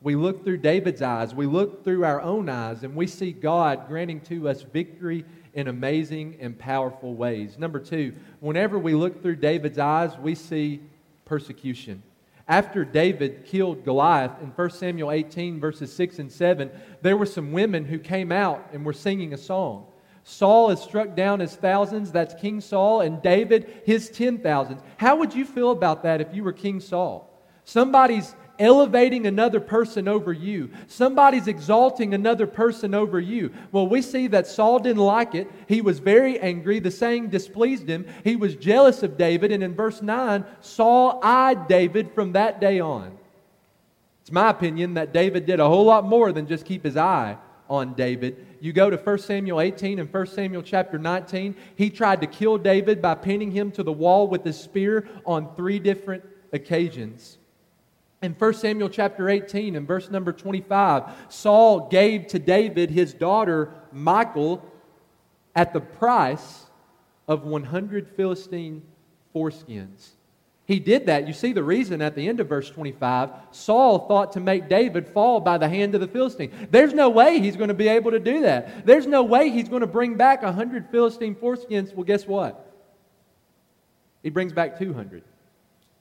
We 0.01 0.15
look 0.15 0.45
through 0.45 0.57
David's 0.57 1.01
eyes, 1.01 1.35
we 1.35 1.45
look 1.45 1.83
through 1.83 2.05
our 2.05 2.21
own 2.21 2.47
eyes, 2.47 2.83
and 2.83 2.95
we 2.95 3.05
see 3.05 3.33
God 3.33 3.87
granting 3.87 4.21
to 4.21 4.47
us 4.47 4.61
victory 4.61 5.25
in 5.53 5.67
amazing 5.67 6.37
and 6.39 6.57
powerful 6.57 7.13
ways. 7.13 7.57
Number 7.57 7.79
two, 7.79 8.13
whenever 8.39 8.79
we 8.79 8.93
look 8.93 9.21
through 9.21 9.35
David's 9.37 9.77
eyes, 9.77 10.17
we 10.17 10.35
see 10.35 10.81
persecution. 11.25 12.01
After 12.47 12.85
David 12.85 13.45
killed 13.45 13.83
Goliath 13.83 14.41
in 14.41 14.47
1 14.49 14.69
Samuel 14.71 15.11
18, 15.11 15.59
verses 15.59 15.93
6 15.93 16.19
and 16.19 16.31
7, 16.31 16.71
there 17.01 17.17
were 17.17 17.25
some 17.25 17.51
women 17.51 17.85
who 17.85 17.99
came 17.99 18.31
out 18.31 18.69
and 18.73 18.85
were 18.85 18.93
singing 18.93 19.33
a 19.33 19.37
song. 19.37 19.85
Saul 20.23 20.69
is 20.69 20.79
struck 20.79 21.15
down 21.15 21.41
his 21.41 21.55
thousands, 21.55 22.11
that's 22.11 22.39
King 22.39 22.61
Saul, 22.61 23.01
and 23.01 23.21
David 23.21 23.81
his 23.85 24.09
ten 24.09 24.37
thousands. 24.37 24.81
How 24.97 25.15
would 25.15 25.33
you 25.33 25.43
feel 25.43 25.71
about 25.71 26.03
that 26.03 26.21
if 26.21 26.33
you 26.33 26.43
were 26.43 26.53
King 26.53 26.79
Saul? 26.79 27.29
Somebody's 27.65 28.35
elevating 28.59 29.25
another 29.25 29.59
person 29.59 30.07
over 30.07 30.33
you. 30.33 30.69
Somebody's 30.87 31.47
exalting 31.47 32.13
another 32.13 32.45
person 32.45 32.93
over 32.93 33.19
you. 33.19 33.51
Well, 33.71 33.87
we 33.87 34.01
see 34.01 34.27
that 34.27 34.45
Saul 34.45 34.79
didn't 34.79 35.01
like 35.01 35.33
it. 35.33 35.49
He 35.67 35.81
was 35.81 35.99
very 35.99 36.39
angry. 36.39 36.79
The 36.79 36.91
saying 36.91 37.29
displeased 37.29 37.87
him. 37.87 38.05
He 38.23 38.35
was 38.35 38.55
jealous 38.55 39.01
of 39.01 39.17
David. 39.17 39.51
And 39.51 39.63
in 39.63 39.73
verse 39.73 40.01
9, 40.01 40.45
Saul 40.59 41.19
eyed 41.23 41.67
David 41.67 42.11
from 42.13 42.33
that 42.33 42.61
day 42.61 42.79
on. 42.79 43.17
It's 44.21 44.31
my 44.31 44.51
opinion 44.51 44.93
that 44.93 45.13
David 45.13 45.47
did 45.47 45.59
a 45.59 45.67
whole 45.67 45.85
lot 45.85 46.05
more 46.05 46.31
than 46.31 46.45
just 46.45 46.65
keep 46.65 46.83
his 46.83 46.97
eye 46.97 47.37
on 47.67 47.95
David. 47.95 48.45
You 48.59 48.73
go 48.73 48.91
to 48.91 48.97
1 48.97 49.17
Samuel 49.19 49.59
18 49.59 49.97
and 49.97 50.13
1 50.13 50.27
Samuel 50.27 50.61
chapter 50.61 50.99
19. 50.99 51.55
He 51.75 51.89
tried 51.89 52.21
to 52.21 52.27
kill 52.27 52.59
David 52.59 53.01
by 53.01 53.15
pinning 53.15 53.49
him 53.49 53.71
to 53.71 53.81
the 53.81 53.91
wall 53.91 54.27
with 54.27 54.45
a 54.45 54.53
spear 54.53 55.07
on 55.25 55.55
three 55.55 55.79
different 55.79 56.23
occasions. 56.53 57.38
In 58.21 58.33
1 58.33 58.53
Samuel 58.55 58.89
chapter 58.89 59.29
18 59.29 59.75
and 59.75 59.87
verse 59.87 60.09
number 60.09 60.33
25, 60.33 61.03
Saul 61.29 61.87
gave 61.87 62.27
to 62.27 62.39
David 62.39 62.89
his 62.89 63.13
daughter 63.13 63.73
Michal 63.93 64.63
at 65.55 65.71
the 65.73 65.79
price 65.79 66.65
of 67.27 67.43
100 67.43 68.09
Philistine 68.09 68.81
foreskins. 69.33 70.09
He 70.65 70.79
did 70.79 71.07
that. 71.07 71.25
You 71.27 71.33
see 71.33 71.53
the 71.53 71.63
reason 71.63 72.01
at 72.01 72.13
the 72.13 72.27
end 72.27 72.39
of 72.39 72.47
verse 72.49 72.69
25. 72.69 73.31
Saul 73.51 74.07
thought 74.07 74.33
to 74.33 74.39
make 74.39 74.69
David 74.69 75.07
fall 75.07 75.39
by 75.39 75.57
the 75.57 75.69
hand 75.69 75.95
of 75.95 76.01
the 76.01 76.07
Philistine. 76.07 76.51
There's 76.69 76.93
no 76.93 77.09
way 77.09 77.39
he's 77.39 77.55
going 77.55 77.69
to 77.69 77.73
be 77.73 77.87
able 77.87 78.11
to 78.11 78.19
do 78.19 78.41
that. 78.41 78.85
There's 78.85 79.07
no 79.07 79.23
way 79.23 79.49
he's 79.49 79.69
going 79.69 79.81
to 79.81 79.87
bring 79.87 80.15
back 80.15 80.43
100 80.43 80.91
Philistine 80.91 81.35
foreskins. 81.35 81.93
Well, 81.93 82.03
guess 82.03 82.27
what? 82.27 82.71
He 84.21 84.29
brings 84.29 84.53
back 84.53 84.77
200. 84.77 85.23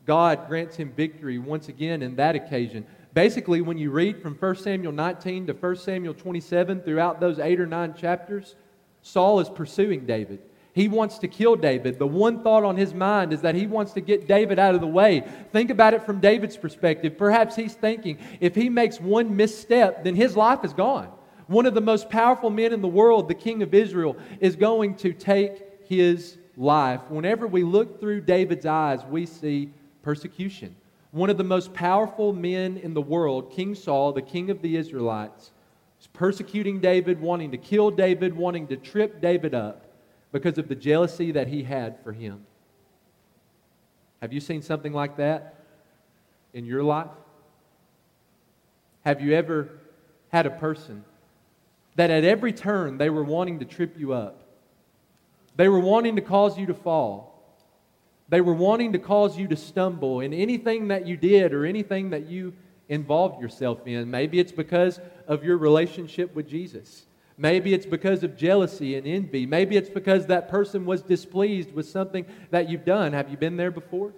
God 0.09 0.49
grants 0.49 0.75
him 0.75 0.91
victory 0.97 1.39
once 1.39 1.69
again 1.69 2.01
in 2.01 2.17
that 2.17 2.35
occasion. 2.35 2.87
Basically, 3.13 3.61
when 3.61 3.77
you 3.77 3.91
read 3.91 4.23
from 4.23 4.35
1 4.35 4.57
Samuel 4.57 4.93
19 4.93 5.49
to 5.49 5.53
1 5.53 5.77
Samuel 5.77 6.15
27, 6.15 6.81
throughout 6.81 7.21
those 7.21 7.39
eight 7.39 7.61
or 7.61 7.67
nine 7.67 7.93
chapters, 7.93 8.57
Saul 9.03 9.39
is 9.39 9.51
pursuing 9.51 10.07
David. 10.07 10.41
He 10.73 10.89
wants 10.89 11.19
to 11.19 11.29
kill 11.29 11.57
David. 11.57 11.99
The 11.99 12.07
one 12.07 12.43
thought 12.43 12.65
on 12.65 12.75
his 12.75 12.95
mind 12.95 13.35
is 13.35 13.43
that 13.43 13.55
he 13.55 13.67
wants 13.67 13.93
to 13.93 14.01
get 14.01 14.27
David 14.27 14.59
out 14.59 14.75
of 14.75 14.81
the 14.81 14.87
way. 14.87 15.25
Think 15.53 15.69
about 15.69 15.93
it 15.93 16.07
from 16.07 16.21
David's 16.21 16.57
perspective. 16.57 17.19
Perhaps 17.19 17.55
he's 17.55 17.75
thinking 17.75 18.17
if 18.41 18.55
he 18.55 18.71
makes 18.71 18.99
one 18.99 19.37
misstep, 19.37 20.05
then 20.05 20.15
his 20.15 20.37
life 20.39 20.65
is 20.65 20.73
gone. 20.73 21.13
One 21.49 21.67
of 21.67 21.75
the 21.75 21.83
most 21.83 22.09
powerful 22.09 22.49
men 22.49 22.73
in 22.73 22.81
the 22.81 22.89
world, 22.89 23.29
the 23.29 23.35
king 23.35 23.63
of 23.63 23.75
Israel, 23.75 24.17
is 24.41 24.57
going 24.57 24.95
to 24.97 25.13
take 25.13 25.87
his 25.87 26.39
life. 26.57 27.03
Whenever 27.11 27.47
we 27.47 27.63
look 27.63 28.01
through 28.01 28.23
David's 28.23 28.65
eyes, 28.65 29.05
we 29.05 29.27
see 29.27 29.71
persecution. 30.09 30.75
One 31.11 31.29
of 31.29 31.37
the 31.37 31.45
most 31.45 31.75
powerful 31.75 32.33
men 32.33 32.79
in 32.79 32.95
the 32.95 33.03
world, 33.03 33.53
King 33.53 33.75
Saul, 33.75 34.11
the 34.15 34.23
king 34.23 34.49
of 34.49 34.63
the 34.63 34.75
Israelites, 34.75 35.51
is 36.01 36.07
persecuting 36.07 36.81
David, 36.81 37.21
wanting 37.21 37.51
to 37.51 37.59
kill 37.59 37.91
David, 37.91 38.35
wanting 38.35 38.69
to 38.69 38.79
trip 38.79 39.21
David 39.21 39.53
up 39.53 39.85
because 40.33 40.57
of 40.57 40.67
the 40.67 40.75
jealousy 40.75 41.33
that 41.33 41.47
he 41.47 41.63
had 41.63 42.03
for 42.03 42.13
him. 42.13 42.47
Have 44.23 44.33
you 44.33 44.41
seen 44.41 44.63
something 44.63 44.95
like 44.95 45.19
that 45.19 45.57
in 46.55 46.65
your 46.65 46.83
life? 46.83 47.11
Have 49.05 49.21
you 49.21 49.35
ever 49.35 49.69
had 50.33 50.47
a 50.47 50.51
person 50.53 51.05
that 51.97 52.09
at 52.09 52.25
every 52.25 52.55
turn 52.55 52.97
they 52.97 53.11
were 53.11 53.25
wanting 53.25 53.59
to 53.59 53.67
trip 53.67 53.99
you 53.99 54.15
up? 54.15 54.41
They 55.57 55.69
were 55.69 55.81
wanting 55.81 56.17
to 56.17 56.23
cause 56.23 56.57
you 56.57 56.65
to 56.65 56.75
fall. 56.75 57.28
They 58.29 58.41
were 58.41 58.55
wanting 58.55 58.93
to 58.93 58.99
cause 58.99 59.39
you 59.39 59.49
to 59.49 59.57
stumble 59.57 60.21
in 60.21 60.35
anything 60.35 60.89
that 60.89 61.07
you 61.07 61.17
did 61.17 61.55
or 61.55 61.65
anything 61.65 62.11
that 62.11 62.27
you 62.27 62.53
involved 62.89 63.41
yourself 63.41 63.87
in. 63.87 64.11
Maybe 64.11 64.39
it's 64.39 64.53
because 64.53 65.01
of 65.27 65.45
your 65.45 65.57
relationship 65.57 66.35
with 66.35 66.49
Jesus. 66.49 67.07
Maybe 67.37 67.73
it's 67.73 67.87
because 67.87 68.25
of 68.25 68.37
jealousy 68.37 68.97
and 68.97 69.07
envy. 69.07 69.47
Maybe 69.47 69.77
it's 69.77 69.89
because 69.89 70.27
that 70.27 70.49
person 70.49 70.85
was 70.85 71.03
displeased 71.03 71.73
with 71.73 71.89
something 71.89 72.27
that 72.51 72.69
you've 72.69 72.85
done. 72.85 73.13
Have 73.13 73.31
you 73.31 73.37
been 73.37 73.57
there 73.57 73.71
before? 73.71 74.13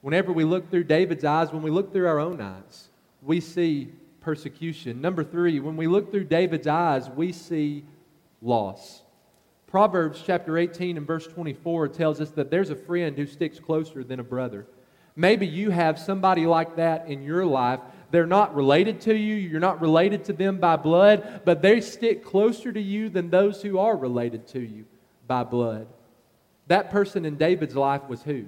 Whenever 0.00 0.32
we 0.32 0.44
look 0.44 0.70
through 0.70 0.84
David's 0.84 1.24
eyes, 1.24 1.52
when 1.52 1.62
we 1.62 1.70
look 1.70 1.92
through 1.92 2.06
our 2.06 2.20
own 2.20 2.40
eyes, 2.40 2.88
we 3.20 3.40
see 3.40 3.92
persecution. 4.20 5.00
Number 5.00 5.24
three, 5.24 5.60
when 5.60 5.76
we 5.76 5.86
look 5.86 6.10
through 6.10 6.24
David's 6.24 6.66
eyes, 6.66 7.10
we 7.10 7.32
see 7.32 7.84
loss. 8.40 9.02
Proverbs 9.70 10.22
chapter 10.24 10.58
18 10.58 10.96
and 10.96 11.06
verse 11.06 11.26
24 11.26 11.88
tells 11.88 12.20
us 12.20 12.30
that 12.32 12.50
there's 12.50 12.70
a 12.70 12.76
friend 12.76 13.16
who 13.16 13.26
sticks 13.26 13.60
closer 13.60 14.02
than 14.02 14.20
a 14.20 14.24
brother. 14.24 14.66
Maybe 15.16 15.46
you 15.46 15.70
have 15.70 15.98
somebody 15.98 16.46
like 16.46 16.76
that 16.76 17.06
in 17.08 17.22
your 17.22 17.46
life 17.46 17.80
they're 18.10 18.26
not 18.26 18.54
related 18.54 19.00
to 19.02 19.14
you. 19.14 19.34
You're 19.36 19.60
not 19.60 19.80
related 19.80 20.24
to 20.26 20.32
them 20.32 20.58
by 20.58 20.76
blood, 20.76 21.42
but 21.44 21.62
they 21.62 21.80
stick 21.80 22.24
closer 22.24 22.72
to 22.72 22.80
you 22.80 23.08
than 23.08 23.30
those 23.30 23.62
who 23.62 23.78
are 23.78 23.96
related 23.96 24.48
to 24.48 24.60
you 24.60 24.84
by 25.26 25.44
blood. 25.44 25.86
That 26.66 26.90
person 26.90 27.24
in 27.24 27.36
David's 27.36 27.76
life 27.76 28.02
was 28.08 28.22
who? 28.22 28.46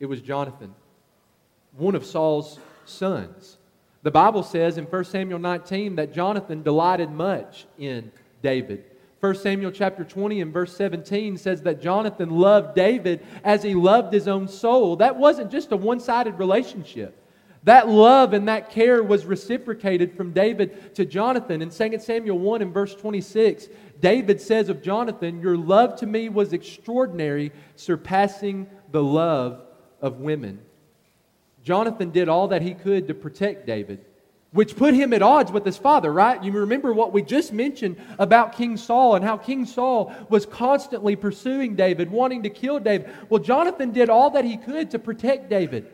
It 0.00 0.06
was 0.06 0.20
Jonathan, 0.20 0.74
one 1.76 1.94
of 1.94 2.06
Saul's 2.06 2.58
sons. 2.84 3.58
The 4.02 4.10
Bible 4.10 4.42
says 4.42 4.78
in 4.78 4.84
1 4.84 5.04
Samuel 5.04 5.40
19 5.40 5.96
that 5.96 6.14
Jonathan 6.14 6.62
delighted 6.62 7.10
much 7.10 7.66
in 7.78 8.12
David. 8.42 8.84
1 9.20 9.34
Samuel 9.34 9.72
chapter 9.72 10.04
20 10.04 10.40
and 10.40 10.52
verse 10.52 10.76
17 10.76 11.36
says 11.36 11.62
that 11.62 11.82
Jonathan 11.82 12.30
loved 12.30 12.76
David 12.76 13.26
as 13.42 13.62
he 13.62 13.74
loved 13.74 14.12
his 14.12 14.28
own 14.28 14.46
soul. 14.46 14.96
That 14.96 15.16
wasn't 15.16 15.50
just 15.50 15.72
a 15.72 15.76
one 15.76 15.98
sided 15.98 16.38
relationship. 16.38 17.24
That 17.64 17.88
love 17.88 18.32
and 18.32 18.46
that 18.46 18.70
care 18.70 19.02
was 19.02 19.26
reciprocated 19.26 20.16
from 20.16 20.32
David 20.32 20.94
to 20.94 21.04
Jonathan. 21.04 21.60
In 21.60 21.70
2 21.70 21.98
Samuel 21.98 22.38
1 22.38 22.62
and 22.62 22.72
verse 22.72 22.94
26, 22.94 23.66
David 24.00 24.40
says 24.40 24.68
of 24.68 24.82
Jonathan, 24.82 25.40
Your 25.40 25.56
love 25.56 25.96
to 25.96 26.06
me 26.06 26.28
was 26.28 26.52
extraordinary, 26.52 27.50
surpassing 27.74 28.68
the 28.92 29.02
love 29.02 29.62
of 30.00 30.20
women. 30.20 30.60
Jonathan 31.64 32.10
did 32.10 32.28
all 32.28 32.48
that 32.48 32.62
he 32.62 32.74
could 32.74 33.08
to 33.08 33.14
protect 33.14 33.66
David, 33.66 34.04
which 34.52 34.76
put 34.76 34.94
him 34.94 35.12
at 35.12 35.20
odds 35.20 35.52
with 35.52 35.64
his 35.64 35.76
father, 35.76 36.12
right? 36.12 36.42
You 36.42 36.52
remember 36.52 36.92
what 36.92 37.12
we 37.12 37.22
just 37.22 37.52
mentioned 37.52 37.96
about 38.18 38.56
King 38.56 38.76
Saul 38.76 39.14
and 39.14 39.24
how 39.24 39.36
King 39.36 39.66
Saul 39.66 40.12
was 40.30 40.46
constantly 40.46 41.16
pursuing 41.16 41.76
David, 41.76 42.10
wanting 42.10 42.42
to 42.44 42.50
kill 42.50 42.80
David. 42.80 43.10
Well, 43.28 43.42
Jonathan 43.42 43.92
did 43.92 44.08
all 44.08 44.30
that 44.30 44.44
he 44.44 44.56
could 44.56 44.90
to 44.92 44.98
protect 44.98 45.50
David 45.50 45.92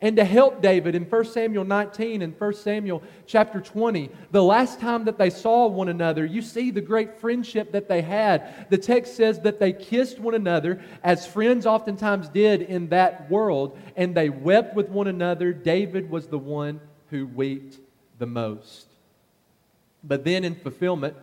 and 0.00 0.16
to 0.16 0.24
help 0.24 0.62
David 0.62 0.94
in 0.94 1.04
1 1.04 1.24
Samuel 1.24 1.64
19 1.64 2.22
and 2.22 2.38
1 2.38 2.54
Samuel 2.54 3.02
chapter 3.26 3.60
20. 3.60 4.10
The 4.30 4.42
last 4.42 4.78
time 4.78 5.06
that 5.06 5.18
they 5.18 5.30
saw 5.30 5.66
one 5.66 5.88
another, 5.88 6.24
you 6.24 6.42
see 6.42 6.70
the 6.70 6.82
great 6.82 7.18
friendship 7.18 7.72
that 7.72 7.88
they 7.88 8.02
had. 8.02 8.68
The 8.70 8.78
text 8.78 9.16
says 9.16 9.40
that 9.40 9.58
they 9.58 9.72
kissed 9.72 10.20
one 10.20 10.34
another, 10.34 10.80
as 11.02 11.26
friends 11.26 11.66
oftentimes 11.66 12.28
did 12.28 12.62
in 12.62 12.90
that 12.90 13.28
world, 13.30 13.78
and 13.96 14.14
they 14.14 14.28
wept 14.28 14.76
with 14.76 14.90
one 14.90 15.08
another. 15.08 15.52
David 15.52 16.08
was 16.08 16.28
the 16.28 16.38
one 16.38 16.80
who 17.08 17.26
wept 17.26 17.80
the 18.18 18.26
most. 18.26 18.86
But 20.02 20.24
then, 20.24 20.44
in 20.44 20.54
fulfillment, 20.54 21.16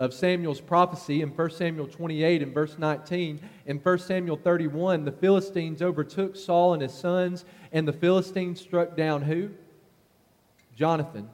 of 0.00 0.14
Samuel's 0.14 0.62
prophecy 0.62 1.20
in 1.20 1.28
1 1.28 1.50
Samuel 1.50 1.86
28 1.86 2.42
and 2.42 2.54
verse 2.54 2.78
19. 2.78 3.38
In 3.66 3.78
1 3.78 3.98
Samuel 3.98 4.38
31, 4.38 5.04
the 5.04 5.12
Philistines 5.12 5.82
overtook 5.82 6.36
Saul 6.36 6.72
and 6.72 6.82
his 6.82 6.94
sons, 6.94 7.44
and 7.70 7.86
the 7.86 7.92
Philistines 7.92 8.60
struck 8.60 8.96
down 8.96 9.20
who? 9.22 9.50
Jonathan, 10.74 11.28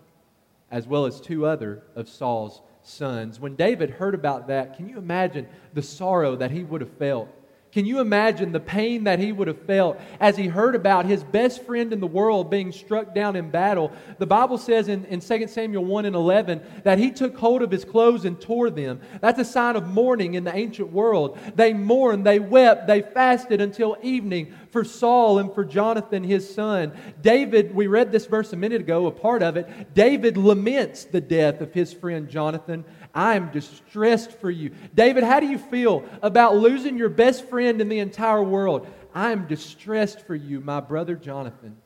as 0.72 0.88
well 0.88 1.06
as 1.06 1.20
two 1.20 1.46
other 1.46 1.84
of 1.94 2.08
Saul's 2.08 2.60
sons. 2.82 3.38
When 3.38 3.54
David 3.54 3.90
heard 3.90 4.16
about 4.16 4.48
that, 4.48 4.76
can 4.76 4.88
you 4.88 4.98
imagine 4.98 5.46
the 5.72 5.82
sorrow 5.82 6.34
that 6.34 6.50
he 6.50 6.64
would 6.64 6.80
have 6.80 6.92
felt? 6.98 7.28
Can 7.76 7.84
you 7.84 8.00
imagine 8.00 8.52
the 8.52 8.60
pain 8.60 9.04
that 9.04 9.18
he 9.18 9.32
would 9.32 9.48
have 9.48 9.66
felt 9.66 10.00
as 10.18 10.34
he 10.34 10.46
heard 10.46 10.74
about 10.74 11.04
his 11.04 11.22
best 11.22 11.62
friend 11.62 11.92
in 11.92 12.00
the 12.00 12.06
world 12.06 12.50
being 12.50 12.72
struck 12.72 13.14
down 13.14 13.36
in 13.36 13.50
battle? 13.50 13.92
The 14.18 14.24
Bible 14.24 14.56
says 14.56 14.88
in, 14.88 15.04
in 15.04 15.20
2 15.20 15.46
Samuel 15.46 15.84
1 15.84 16.06
and 16.06 16.16
11 16.16 16.62
that 16.84 16.98
he 16.98 17.10
took 17.10 17.36
hold 17.36 17.60
of 17.60 17.70
his 17.70 17.84
clothes 17.84 18.24
and 18.24 18.40
tore 18.40 18.70
them. 18.70 19.02
That's 19.20 19.38
a 19.40 19.44
sign 19.44 19.76
of 19.76 19.88
mourning 19.88 20.32
in 20.32 20.44
the 20.44 20.56
ancient 20.56 20.90
world. 20.90 21.38
They 21.54 21.74
mourned, 21.74 22.24
they 22.24 22.38
wept, 22.38 22.86
they 22.86 23.02
fasted 23.02 23.60
until 23.60 23.98
evening 24.00 24.54
for 24.70 24.82
Saul 24.82 25.38
and 25.38 25.52
for 25.52 25.62
Jonathan, 25.62 26.24
his 26.24 26.48
son. 26.54 26.92
David, 27.20 27.74
we 27.74 27.88
read 27.88 28.10
this 28.10 28.24
verse 28.24 28.54
a 28.54 28.56
minute 28.56 28.80
ago, 28.80 29.06
a 29.06 29.10
part 29.10 29.42
of 29.42 29.58
it. 29.58 29.92
David 29.92 30.38
laments 30.38 31.04
the 31.04 31.20
death 31.20 31.60
of 31.60 31.74
his 31.74 31.92
friend 31.92 32.26
Jonathan 32.26 32.86
I 33.16 33.34
am 33.34 33.50
distressed 33.50 34.30
for 34.30 34.50
you. 34.50 34.72
David, 34.94 35.24
how 35.24 35.40
do 35.40 35.46
you 35.46 35.56
feel 35.56 36.04
about 36.20 36.54
losing 36.54 36.98
your 36.98 37.08
best 37.08 37.48
friend 37.48 37.80
in 37.80 37.88
the 37.88 37.98
entire 37.98 38.42
world? 38.42 38.86
I 39.14 39.32
am 39.32 39.46
distressed 39.46 40.26
for 40.26 40.34
you, 40.34 40.60
my 40.60 40.80
brother 40.80 41.16
Jonathan. 41.16 41.78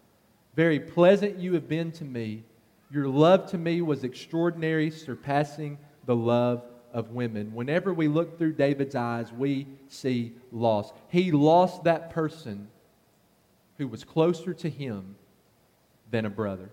Very 0.57 0.81
pleasant 0.81 1.39
you 1.39 1.55
have 1.55 1.69
been 1.69 1.93
to 1.93 2.05
me. 2.05 2.43
Your 2.91 3.07
love 3.07 3.49
to 3.53 3.59
me 3.59 3.81
was 3.81 4.03
extraordinary, 4.03 4.91
surpassing 4.91 5.79
the 6.05 6.17
love 6.17 6.65
of 6.93 7.13
women. 7.13 7.55
Whenever 7.55 7.95
we 7.95 8.09
look 8.09 8.37
through 8.37 8.55
David's 8.55 8.97
eyes, 8.97 9.33
we 9.33 9.69
see 9.89 10.33
loss. 10.51 10.93
He 11.11 11.31
lost 11.31 11.85
that 11.85 12.11
person 12.11 12.67
who 13.79 13.87
was 13.87 14.03
closer 14.03 14.53
to 14.53 14.69
him 14.69 15.15
than 16.11 16.27
a 16.27 16.31
brother. 16.31 16.71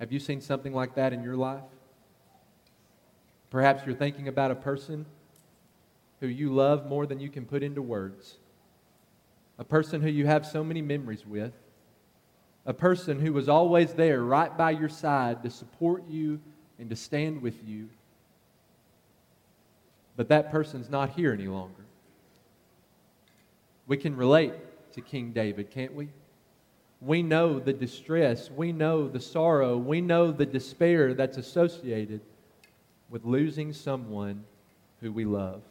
Have 0.00 0.10
you 0.10 0.18
seen 0.18 0.40
something 0.40 0.74
like 0.74 0.96
that 0.96 1.12
in 1.12 1.22
your 1.22 1.36
life? 1.36 1.62
Perhaps 3.50 3.86
you're 3.86 3.94
thinking 3.94 4.28
about 4.28 4.50
a 4.50 4.54
person 4.54 5.06
who 6.20 6.26
you 6.26 6.52
love 6.52 6.86
more 6.86 7.06
than 7.06 7.20
you 7.20 7.28
can 7.28 7.44
put 7.44 7.62
into 7.62 7.80
words, 7.80 8.36
a 9.58 9.64
person 9.64 10.02
who 10.02 10.08
you 10.08 10.26
have 10.26 10.44
so 10.46 10.62
many 10.62 10.82
memories 10.82 11.26
with, 11.26 11.52
a 12.66 12.74
person 12.74 13.20
who 13.20 13.32
was 13.32 13.48
always 13.48 13.94
there 13.94 14.22
right 14.22 14.56
by 14.56 14.72
your 14.72 14.88
side 14.88 15.42
to 15.42 15.50
support 15.50 16.02
you 16.08 16.40
and 16.78 16.90
to 16.90 16.96
stand 16.96 17.40
with 17.40 17.66
you. 17.66 17.88
But 20.16 20.28
that 20.28 20.50
person's 20.50 20.90
not 20.90 21.10
here 21.10 21.32
any 21.32 21.46
longer. 21.46 21.84
We 23.86 23.96
can 23.96 24.16
relate 24.16 24.52
to 24.92 25.00
King 25.00 25.32
David, 25.32 25.70
can't 25.70 25.94
we? 25.94 26.08
We 27.00 27.22
know 27.22 27.60
the 27.60 27.72
distress, 27.72 28.50
we 28.50 28.72
know 28.72 29.08
the 29.08 29.20
sorrow, 29.20 29.78
we 29.78 30.00
know 30.00 30.32
the 30.32 30.44
despair 30.44 31.14
that's 31.14 31.38
associated 31.38 32.20
with 33.10 33.24
losing 33.24 33.72
someone 33.72 34.44
who 35.00 35.12
we 35.12 35.24
love. 35.24 35.62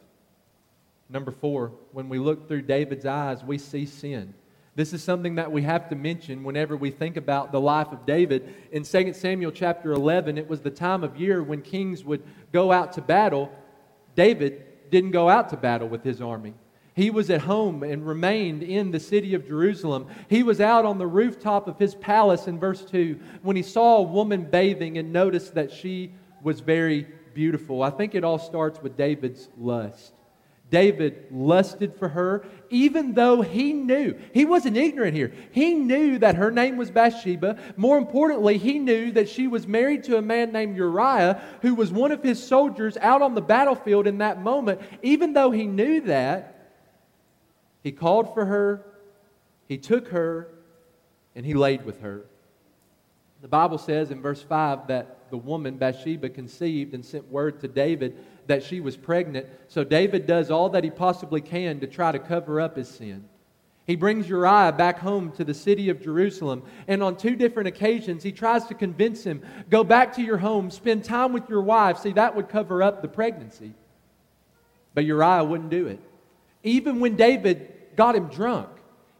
Number 1.08 1.30
four, 1.30 1.72
when 1.92 2.08
we 2.08 2.18
look 2.18 2.48
through 2.48 2.62
David's 2.62 3.06
eyes, 3.06 3.42
we 3.42 3.58
see 3.58 3.86
sin. 3.86 4.34
This 4.74 4.92
is 4.92 5.02
something 5.02 5.34
that 5.36 5.50
we 5.50 5.62
have 5.62 5.88
to 5.88 5.96
mention 5.96 6.44
whenever 6.44 6.76
we 6.76 6.90
think 6.90 7.16
about 7.16 7.50
the 7.50 7.60
life 7.60 7.88
of 7.90 8.06
David. 8.06 8.54
In 8.70 8.84
2 8.84 9.12
Samuel 9.12 9.50
chapter 9.50 9.92
11, 9.92 10.38
it 10.38 10.48
was 10.48 10.60
the 10.60 10.70
time 10.70 11.02
of 11.02 11.16
year 11.16 11.42
when 11.42 11.62
kings 11.62 12.04
would 12.04 12.22
go 12.52 12.70
out 12.70 12.92
to 12.92 13.00
battle. 13.00 13.50
David 14.14 14.90
didn't 14.90 15.10
go 15.10 15.28
out 15.28 15.48
to 15.48 15.56
battle 15.56 15.88
with 15.88 16.04
his 16.04 16.20
army. 16.20 16.54
He 16.94 17.10
was 17.10 17.30
at 17.30 17.40
home 17.40 17.82
and 17.82 18.06
remained 18.06 18.62
in 18.62 18.90
the 18.90 19.00
city 19.00 19.34
of 19.34 19.46
Jerusalem. 19.46 20.06
He 20.28 20.42
was 20.42 20.60
out 20.60 20.84
on 20.84 20.98
the 20.98 21.06
rooftop 21.06 21.68
of 21.68 21.78
his 21.78 21.94
palace 21.94 22.48
in 22.48 22.58
verse 22.58 22.84
2 22.84 23.18
when 23.42 23.56
he 23.56 23.62
saw 23.62 23.98
a 23.98 24.02
woman 24.02 24.44
bathing 24.44 24.98
and 24.98 25.12
noticed 25.12 25.54
that 25.54 25.72
she 25.72 26.12
was 26.42 26.60
very 26.60 27.06
beautiful. 27.38 27.84
I 27.84 27.90
think 27.90 28.16
it 28.16 28.24
all 28.24 28.40
starts 28.40 28.82
with 28.82 28.96
David's 28.96 29.48
lust. 29.56 30.12
David 30.72 31.26
lusted 31.30 31.94
for 31.94 32.08
her, 32.08 32.44
even 32.68 33.14
though 33.14 33.42
he 33.42 33.72
knew, 33.72 34.18
he 34.34 34.44
wasn't 34.44 34.76
ignorant 34.76 35.14
here. 35.14 35.32
He 35.52 35.72
knew 35.72 36.18
that 36.18 36.34
her 36.34 36.50
name 36.50 36.76
was 36.76 36.90
Bathsheba. 36.90 37.56
More 37.76 37.96
importantly, 37.96 38.58
he 38.58 38.80
knew 38.80 39.12
that 39.12 39.28
she 39.28 39.46
was 39.46 39.68
married 39.68 40.02
to 40.04 40.16
a 40.16 40.20
man 40.20 40.50
named 40.50 40.76
Uriah, 40.76 41.40
who 41.62 41.76
was 41.76 41.92
one 41.92 42.10
of 42.10 42.24
his 42.24 42.44
soldiers 42.44 42.96
out 42.96 43.22
on 43.22 43.36
the 43.36 43.40
battlefield 43.40 44.08
in 44.08 44.18
that 44.18 44.42
moment. 44.42 44.80
Even 45.04 45.32
though 45.32 45.52
he 45.52 45.64
knew 45.64 46.00
that, 46.00 46.72
he 47.84 47.92
called 47.92 48.34
for 48.34 48.46
her, 48.46 48.84
he 49.68 49.78
took 49.78 50.08
her, 50.08 50.48
and 51.36 51.46
he 51.46 51.54
laid 51.54 51.84
with 51.84 52.00
her. 52.00 52.24
The 53.40 53.48
Bible 53.48 53.78
says 53.78 54.10
in 54.10 54.20
verse 54.20 54.42
5 54.42 54.88
that 54.88 55.30
the 55.30 55.36
woman, 55.36 55.76
Bathsheba, 55.76 56.28
conceived 56.28 56.94
and 56.94 57.04
sent 57.04 57.30
word 57.30 57.60
to 57.60 57.68
David 57.68 58.16
that 58.46 58.62
she 58.62 58.80
was 58.80 58.96
pregnant. 58.96 59.46
So 59.68 59.84
David 59.84 60.26
does 60.26 60.50
all 60.50 60.70
that 60.70 60.84
he 60.84 60.90
possibly 60.90 61.40
can 61.40 61.80
to 61.80 61.86
try 61.86 62.10
to 62.10 62.18
cover 62.18 62.60
up 62.60 62.76
his 62.76 62.88
sin. 62.88 63.28
He 63.86 63.96
brings 63.96 64.28
Uriah 64.28 64.72
back 64.72 64.98
home 64.98 65.32
to 65.32 65.44
the 65.44 65.54
city 65.54 65.88
of 65.88 66.02
Jerusalem, 66.02 66.62
and 66.88 67.02
on 67.02 67.16
two 67.16 67.36
different 67.36 67.68
occasions, 67.68 68.22
he 68.22 68.32
tries 68.32 68.66
to 68.66 68.74
convince 68.74 69.24
him 69.24 69.40
go 69.70 69.82
back 69.82 70.14
to 70.16 70.22
your 70.22 70.36
home, 70.36 70.70
spend 70.70 71.04
time 71.04 71.32
with 71.32 71.48
your 71.48 71.62
wife. 71.62 71.98
See, 71.98 72.12
that 72.12 72.36
would 72.36 72.50
cover 72.50 72.82
up 72.82 73.00
the 73.00 73.08
pregnancy. 73.08 73.72
But 74.92 75.06
Uriah 75.06 75.44
wouldn't 75.44 75.70
do 75.70 75.86
it. 75.86 76.00
Even 76.62 77.00
when 77.00 77.16
David 77.16 77.72
got 77.96 78.14
him 78.14 78.28
drunk, 78.28 78.68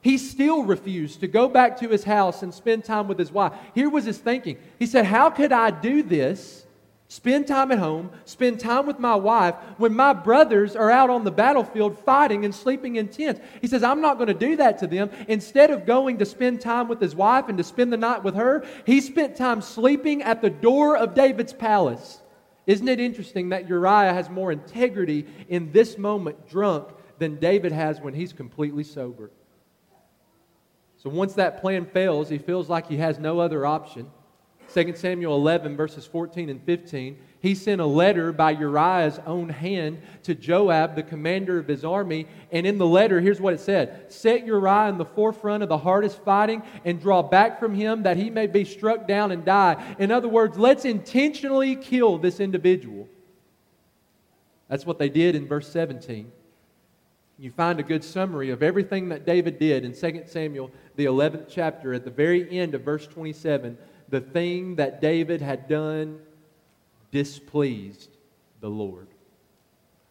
he 0.09 0.17
still 0.17 0.63
refused 0.63 1.21
to 1.21 1.29
go 1.29 1.51
back 1.51 1.77
to 1.77 1.89
his 1.91 2.03
house 2.03 2.43
and 2.43 2.55
spend 2.55 2.83
time 2.83 3.09
with 3.09 3.19
his 3.19 3.31
wife. 3.31 3.53
Here 3.75 3.91
was 3.91 4.07
his 4.07 4.17
thinking. 4.17 4.57
He 4.79 4.87
said, 4.87 5.05
How 5.05 5.29
could 5.29 5.53
I 5.53 5.71
do 5.71 6.03
this? 6.03 6.65
Spend 7.09 7.47
time 7.47 7.71
at 7.73 7.79
home, 7.79 8.11
spend 8.25 8.59
time 8.59 8.87
with 8.87 8.99
my 8.99 9.15
wife 9.15 9.55
when 9.77 9.95
my 9.95 10.15
brothers 10.15 10.75
are 10.75 10.91
out 10.91 11.11
on 11.11 11.25
the 11.25 11.31
battlefield 11.31 11.99
fighting 11.99 12.47
and 12.47 12.55
sleeping 12.55 12.97
in 12.97 13.09
tents. 13.09 13.43
He 13.61 13.67
says, 13.67 13.83
I'm 13.83 14.01
not 14.01 14.17
going 14.17 14.29
to 14.29 14.35
do 14.35 14.57
that 14.57 14.79
to 14.79 14.87
them. 14.87 15.11
Instead 15.29 15.71
of 15.71 15.85
going 15.85 16.17
to 16.19 16.25
spend 16.25 16.63
time 16.63 16.89
with 16.89 17.03
his 17.03 17.15
wife 17.15 17.51
and 17.51 17.59
to 17.59 17.65
spend 17.65 17.93
the 17.93 17.99
night 17.99 18.25
with 18.25 18.35
her, 18.35 18.65
he 18.87 19.03
spent 19.03 19.37
time 19.37 19.61
sleeping 19.61 20.23
at 20.23 20.41
the 20.41 20.49
door 20.49 20.97
of 20.97 21.13
David's 21.13 21.53
palace. 21.53 22.23
Isn't 22.67 22.89
it 22.89 22.99
interesting 22.99 23.51
that 23.51 23.69
Uriah 23.69 24.15
has 24.15 24.31
more 24.31 24.53
integrity 24.53 25.27
in 25.51 25.71
this 25.71 25.99
moment 25.99 26.49
drunk 26.49 26.89
than 27.19 27.37
David 27.37 27.73
has 27.73 28.01
when 28.01 28.15
he's 28.15 28.33
completely 28.33 28.85
sober. 28.85 29.31
So 30.99 31.09
once 31.09 31.35
that 31.35 31.61
plan 31.61 31.87
fails, 31.87 32.29
he 32.29 32.39
feels 32.39 32.69
like 32.69 32.89
he 32.89 32.97
has 32.97 33.19
no 33.19 33.39
other 33.39 33.65
option. 33.65 34.11
2 34.75 34.95
Samuel 34.97 35.37
11, 35.37 35.77
verses 35.77 36.05
14 36.05 36.51
and 36.51 36.63
15, 36.63 37.17
he 37.41 37.55
sent 37.55 37.81
a 37.81 37.87
letter 37.87 38.33
by 38.33 38.51
Uriah's 38.51 39.19
own 39.25 39.49
hand 39.49 40.03
to 40.25 40.35
Joab, 40.35 40.95
the 40.95 41.03
commander 41.03 41.59
of 41.59 41.69
his 41.69 41.85
army. 41.85 42.27
And 42.53 42.67
in 42.67 42.77
the 42.77 42.87
letter, 42.87 43.21
here's 43.21 43.41
what 43.41 43.55
it 43.55 43.61
said 43.61 44.13
Set 44.13 44.45
Uriah 44.45 44.89
in 44.89 44.99
the 44.99 45.05
forefront 45.05 45.63
of 45.63 45.69
the 45.69 45.79
hardest 45.79 46.23
fighting 46.23 46.63
and 46.85 47.01
draw 47.01 47.23
back 47.23 47.59
from 47.59 47.75
him 47.75 48.03
that 48.03 48.17
he 48.17 48.29
may 48.29 48.47
be 48.47 48.65
struck 48.65 49.07
down 49.07 49.33
and 49.33 49.45
die. 49.45 49.83
In 49.99 50.11
other 50.11 50.29
words, 50.29 50.59
let's 50.59 50.85
intentionally 50.85 51.77
kill 51.77 52.19
this 52.19 52.41
individual. 52.41 53.09
That's 54.69 54.85
what 54.85 54.99
they 54.99 55.09
did 55.09 55.35
in 55.35 55.47
verse 55.47 55.69
17 55.69 56.33
you 57.39 57.53
find 57.53 57.79
a 57.79 57.85
good 57.85 58.03
summary 58.03 58.51
of 58.51 58.63
everything 58.65 59.09
that 59.11 59.25
David 59.25 59.59
did 59.61 59.85
in 59.85 59.95
2 59.95 60.25
Samuel, 60.27 60.73
the 60.97 61.05
11th 61.05 61.47
chapter, 61.49 61.95
at 61.95 62.05
the 62.05 62.11
very 62.11 62.59
end 62.59 62.75
of 62.75 62.83
verse 62.83 63.07
27. 63.07 63.79
The 64.09 64.21
thing 64.21 64.75
that 64.77 65.01
David 65.01 65.41
had 65.41 65.69
done 65.69 66.19
displeased 67.13 68.11
the 68.61 68.69
Lord. 68.69 69.07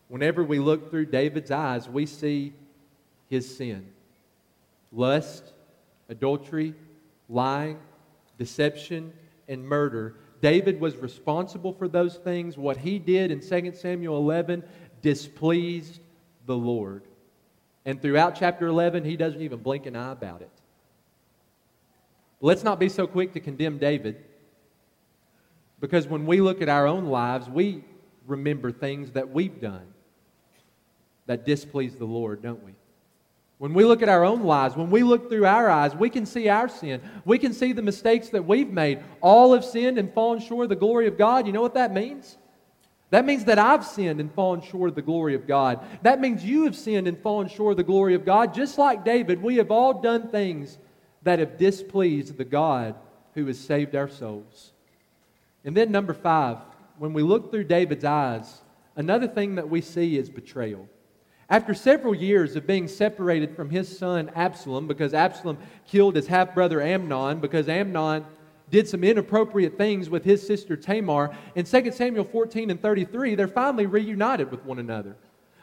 Whenever 0.07 0.41
we 0.41 0.59
look 0.59 0.89
through 0.89 1.07
David's 1.07 1.51
eyes, 1.51 1.89
we 1.89 2.05
see 2.05 2.53
his 3.29 3.57
sin 3.57 3.85
lust, 4.93 5.51
adultery, 6.07 6.73
lying, 7.27 7.77
deception, 8.37 9.11
and 9.49 9.67
murder. 9.67 10.15
David 10.41 10.79
was 10.79 10.95
responsible 10.95 11.73
for 11.73 11.89
those 11.89 12.15
things. 12.15 12.57
What 12.57 12.77
he 12.77 12.97
did 12.97 13.31
in 13.31 13.41
2 13.41 13.73
Samuel 13.75 14.15
11 14.17 14.63
displeased 15.01 15.99
the 16.45 16.55
Lord. 16.55 17.03
And 17.88 18.02
throughout 18.02 18.36
chapter 18.36 18.67
11, 18.67 19.06
he 19.06 19.15
doesn't 19.15 19.41
even 19.41 19.60
blink 19.60 19.86
an 19.86 19.95
eye 19.95 20.12
about 20.12 20.41
it. 20.41 20.52
Let's 22.41 22.62
not 22.62 22.80
be 22.80 22.89
so 22.89 23.08
quick 23.08 23.32
to 23.34 23.39
condemn 23.39 23.78
David 23.78 24.23
because 25.80 26.06
when 26.06 26.26
we 26.26 26.41
look 26.41 26.62
at 26.62 26.67
our 26.67 26.86
own 26.86 27.06
lives, 27.06 27.50
we 27.50 27.86
remember 28.28 28.73
things 28.73 29.12
that 29.12 29.30
we've 29.30 29.62
done 29.62 29.88
that 31.28 31.45
displease 31.45 31.95
the 31.95 32.06
Lord, 32.06 32.43
don't 32.43 32.62
we? 32.63 32.73
When 33.58 33.73
we 33.73 33.86
look 33.86 34.02
at 34.02 34.10
our 34.10 34.26
own 34.26 34.43
lives, 34.43 34.76
when 34.76 34.89
we 34.89 35.02
look 35.02 35.30
through 35.30 35.45
our 35.45 35.69
eyes, 35.69 35.95
we 35.95 36.10
can 36.10 36.26
see 36.26 36.50
our 36.50 36.67
sin. 36.67 37.02
We 37.23 37.39
can 37.39 37.54
see 37.54 37.71
the 37.71 37.82
mistakes 37.82 38.28
that 38.30 38.45
we've 38.45 38.69
made. 38.69 39.00
All 39.21 39.54
have 39.54 39.63
sinned 39.63 39.97
and 39.97 40.13
fallen 40.13 40.41
short 40.41 40.63
of 40.63 40.69
the 40.69 40.76
glory 40.76 41.08
of 41.08 41.17
God. 41.17 41.47
You 41.47 41.54
know 41.54 41.62
what 41.62 41.73
that 41.76 41.93
means? 41.93 42.38
That 43.10 43.26
means 43.26 43.46
that 43.46 43.58
I've 43.58 43.86
sinned 43.86 44.20
and 44.20 44.34
fallen 44.34 44.62
short 44.62 44.89
of 44.89 44.96
the 44.96 45.02
glory 45.02 45.34
of 45.34 45.48
God. 45.48 45.80
That 46.02 46.20
means 46.20 46.43
you 46.43 46.65
have 46.65 46.76
sinned 46.76 47.08
and 47.08 47.17
fallen 47.17 47.48
short 47.48 47.72
of 47.72 47.78
the 47.78 47.84
glory 47.84 48.15
of 48.15 48.26
God. 48.26 48.54
Just 48.54 48.78
like 48.78 49.06
David, 49.06 49.41
we 49.41 49.56
have 49.58 49.72
all 49.72 50.02
done 50.02 50.28
things 50.30 50.78
that 51.24 51.39
have 51.39 51.58
displeased 51.58 52.38
the 52.38 52.46
God 52.46 52.96
who 53.34 53.46
has 53.46 53.60
saved 53.60 53.96
our 53.96 54.10
souls. 54.10 54.74
And 55.63 55.76
then, 55.76 55.91
number 55.91 56.13
five, 56.13 56.58
when 56.98 57.13
we 57.13 57.24
look 57.24 57.50
through 57.52 57.65
David's 57.65 58.04
eyes, 58.04 58.62
another 58.96 59.28
thing 59.28 59.56
that 59.56 59.70
we 59.70 59.82
see 59.82 60.17
is 60.17 60.30
betrayal. 60.30 60.88
After 61.50 61.74
several 61.74 62.13
years 62.13 62.58
of 62.58 62.67
being 62.67 62.89
separated 62.89 63.56
from 63.56 63.70
his 63.70 63.98
son 63.98 64.30
Absalom, 64.36 64.88
because 64.88 65.13
Absalom 65.13 65.58
killed 65.88 66.17
his 66.17 66.28
half 66.28 66.54
brother 66.54 66.82
Amnon, 66.82 67.39
because 67.39 67.70
Amnon 67.70 68.26
did 68.69 68.88
some 68.88 69.03
inappropriate 69.03 69.77
things 69.77 70.10
with 70.10 70.23
his 70.23 70.45
sister 70.45 70.75
Tamar. 70.75 71.36
In 71.56 71.65
2 71.65 71.91
Samuel 71.91 72.25
14 72.25 72.69
and 72.69 72.82
33, 72.82 73.36
they're 73.36 73.47
finally 73.47 73.86
reunited 73.86 74.51
with 74.51 74.63
one 74.65 74.80
another. 74.80 75.15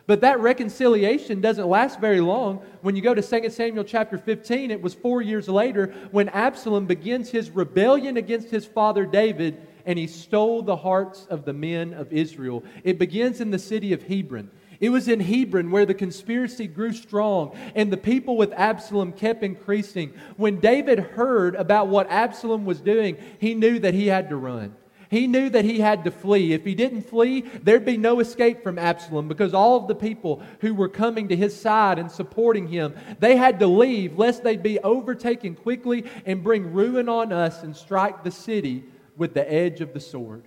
But 0.07 0.21
that 0.21 0.41
reconciliation 0.41 1.41
doesn't 1.41 1.67
last 1.67 1.99
very 1.99 2.21
long. 2.21 2.63
When 2.83 2.95
you 2.95 3.01
go 3.01 3.15
to 3.15 3.23
2 3.23 3.49
Samuel 3.49 3.85
chapter 3.85 4.19
15, 4.19 4.71
it 4.71 4.83
was 4.83 4.93
four 4.95 5.23
years 5.23 5.49
later 5.49 5.95
when 6.11 6.29
Absalom 6.29 6.87
begins 6.87 7.31
his 7.31 7.51
rebellion 7.51 8.19
against 8.19 8.51
his 8.51 8.67
father 8.67 9.07
David 9.07 9.67
and 9.87 9.99
he 9.99 10.07
stole 10.07 10.63
the 10.63 10.77
hearts 10.77 11.27
of 11.27 11.45
the 11.45 11.53
men 11.53 11.95
of 11.95 12.13
Israel. 12.13 12.65
It 12.85 12.99
begins 12.99 13.41
in 13.41 13.51
the 13.51 13.59
city 13.59 13.93
of 13.93 14.03
Hebron. 14.03 14.51
It 14.85 14.91
was 14.91 15.09
in 15.09 15.21
Hebron 15.21 15.71
where 15.71 15.87
the 15.87 15.95
conspiracy 15.95 16.67
grew 16.67 16.93
strong 16.93 17.57
and 17.75 17.91
the 17.91 17.97
people 17.97 18.37
with 18.37 18.53
Absalom 18.53 19.13
kept 19.13 19.43
increasing. 19.43 20.13
When 20.37 20.61
David 20.61 20.99
heard 20.99 21.55
about 21.55 21.89
what 21.89 22.11
Absalom 22.11 22.67
was 22.67 22.83
doing, 22.83 23.17
he 23.39 23.55
knew 23.55 23.79
that 23.79 23.95
he 23.95 24.09
had 24.09 24.29
to 24.29 24.37
run. 24.37 24.77
He 25.09 25.27
knew 25.27 25.49
that 25.49 25.65
he 25.65 25.81
had 25.81 26.05
to 26.05 26.11
flee. 26.11 26.53
If 26.53 26.67
he 26.67 26.75
didn't 26.75 27.09
flee, 27.09 27.47
there'd 27.63 27.87
be 27.87 27.97
no 27.97 28.21
escape 28.21 28.63
from 28.63 28.79
Absalom 28.79 29.27
because 29.27 29.55
all 29.55 29.79
of 29.79 29.89
the 29.89 29.95
people 29.95 30.43
who 30.61 30.75
were 30.75 30.91
coming 30.91 31.29
to 31.29 31.37
his 31.37 31.59
side 31.59 31.99
and 31.99 32.11
supporting 32.11 32.69
him, 32.69 32.95
they 33.21 33.37
had 33.37 33.61
to 33.61 33.67
leave 33.67 34.19
lest 34.19 34.45
they'd 34.45 34.63
be 34.63 34.81
overtaken 34.81 35.55
quickly 35.55 36.05
and 36.27 36.45
bring 36.45 36.75
ruin 36.75 37.09
on 37.09 37.33
us 37.33 37.63
and 37.63 37.75
strike 37.75 38.23
the 38.23 38.31
city 38.31 38.85
with 39.17 39.33
the 39.33 39.51
edge 39.51 39.81
of 39.81 39.95
the 39.95 40.01
sword. 40.01 40.45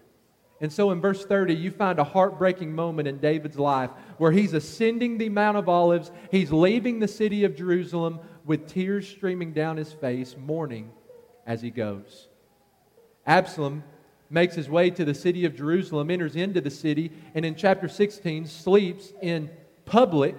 And 0.59 0.73
so 0.73 0.91
in 0.91 1.01
verse 1.01 1.23
30, 1.25 1.53
you 1.53 1.69
find 1.69 1.99
a 1.99 2.03
heartbreaking 2.03 2.73
moment 2.73 3.07
in 3.07 3.19
David's 3.19 3.59
life 3.59 3.91
where 4.17 4.31
he's 4.31 4.53
ascending 4.53 5.17
the 5.17 5.29
Mount 5.29 5.57
of 5.57 5.69
Olives. 5.69 6.11
He's 6.31 6.51
leaving 6.51 6.99
the 6.99 7.07
city 7.07 7.43
of 7.43 7.55
Jerusalem 7.55 8.19
with 8.45 8.67
tears 8.67 9.07
streaming 9.07 9.53
down 9.53 9.77
his 9.77 9.93
face, 9.93 10.35
mourning 10.37 10.91
as 11.45 11.61
he 11.61 11.69
goes. 11.69 12.27
Absalom 13.25 13.83
makes 14.29 14.55
his 14.55 14.69
way 14.69 14.89
to 14.89 15.05
the 15.05 15.13
city 15.13 15.45
of 15.45 15.55
Jerusalem, 15.55 16.09
enters 16.09 16.35
into 16.35 16.59
the 16.59 16.71
city, 16.71 17.11
and 17.35 17.45
in 17.45 17.55
chapter 17.55 17.87
16 17.87 18.45
sleeps 18.47 19.13
in 19.21 19.49
public 19.85 20.35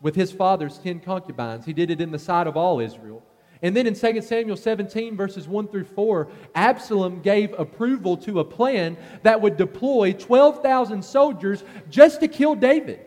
with 0.00 0.14
his 0.14 0.30
father's 0.30 0.78
ten 0.78 1.00
concubines. 1.00 1.64
He 1.64 1.72
did 1.72 1.90
it 1.90 2.00
in 2.00 2.12
the 2.12 2.18
sight 2.18 2.46
of 2.46 2.56
all 2.56 2.80
Israel. 2.80 3.22
And 3.62 3.74
then 3.74 3.86
in 3.86 3.94
2 3.94 4.20
Samuel 4.20 4.56
17, 4.56 5.16
verses 5.16 5.48
1 5.48 5.68
through 5.68 5.84
4, 5.84 6.28
Absalom 6.54 7.22
gave 7.22 7.58
approval 7.58 8.16
to 8.18 8.40
a 8.40 8.44
plan 8.44 8.96
that 9.22 9.40
would 9.40 9.56
deploy 9.56 10.12
12,000 10.12 11.02
soldiers 11.02 11.64
just 11.88 12.20
to 12.20 12.28
kill 12.28 12.54
David. 12.54 13.00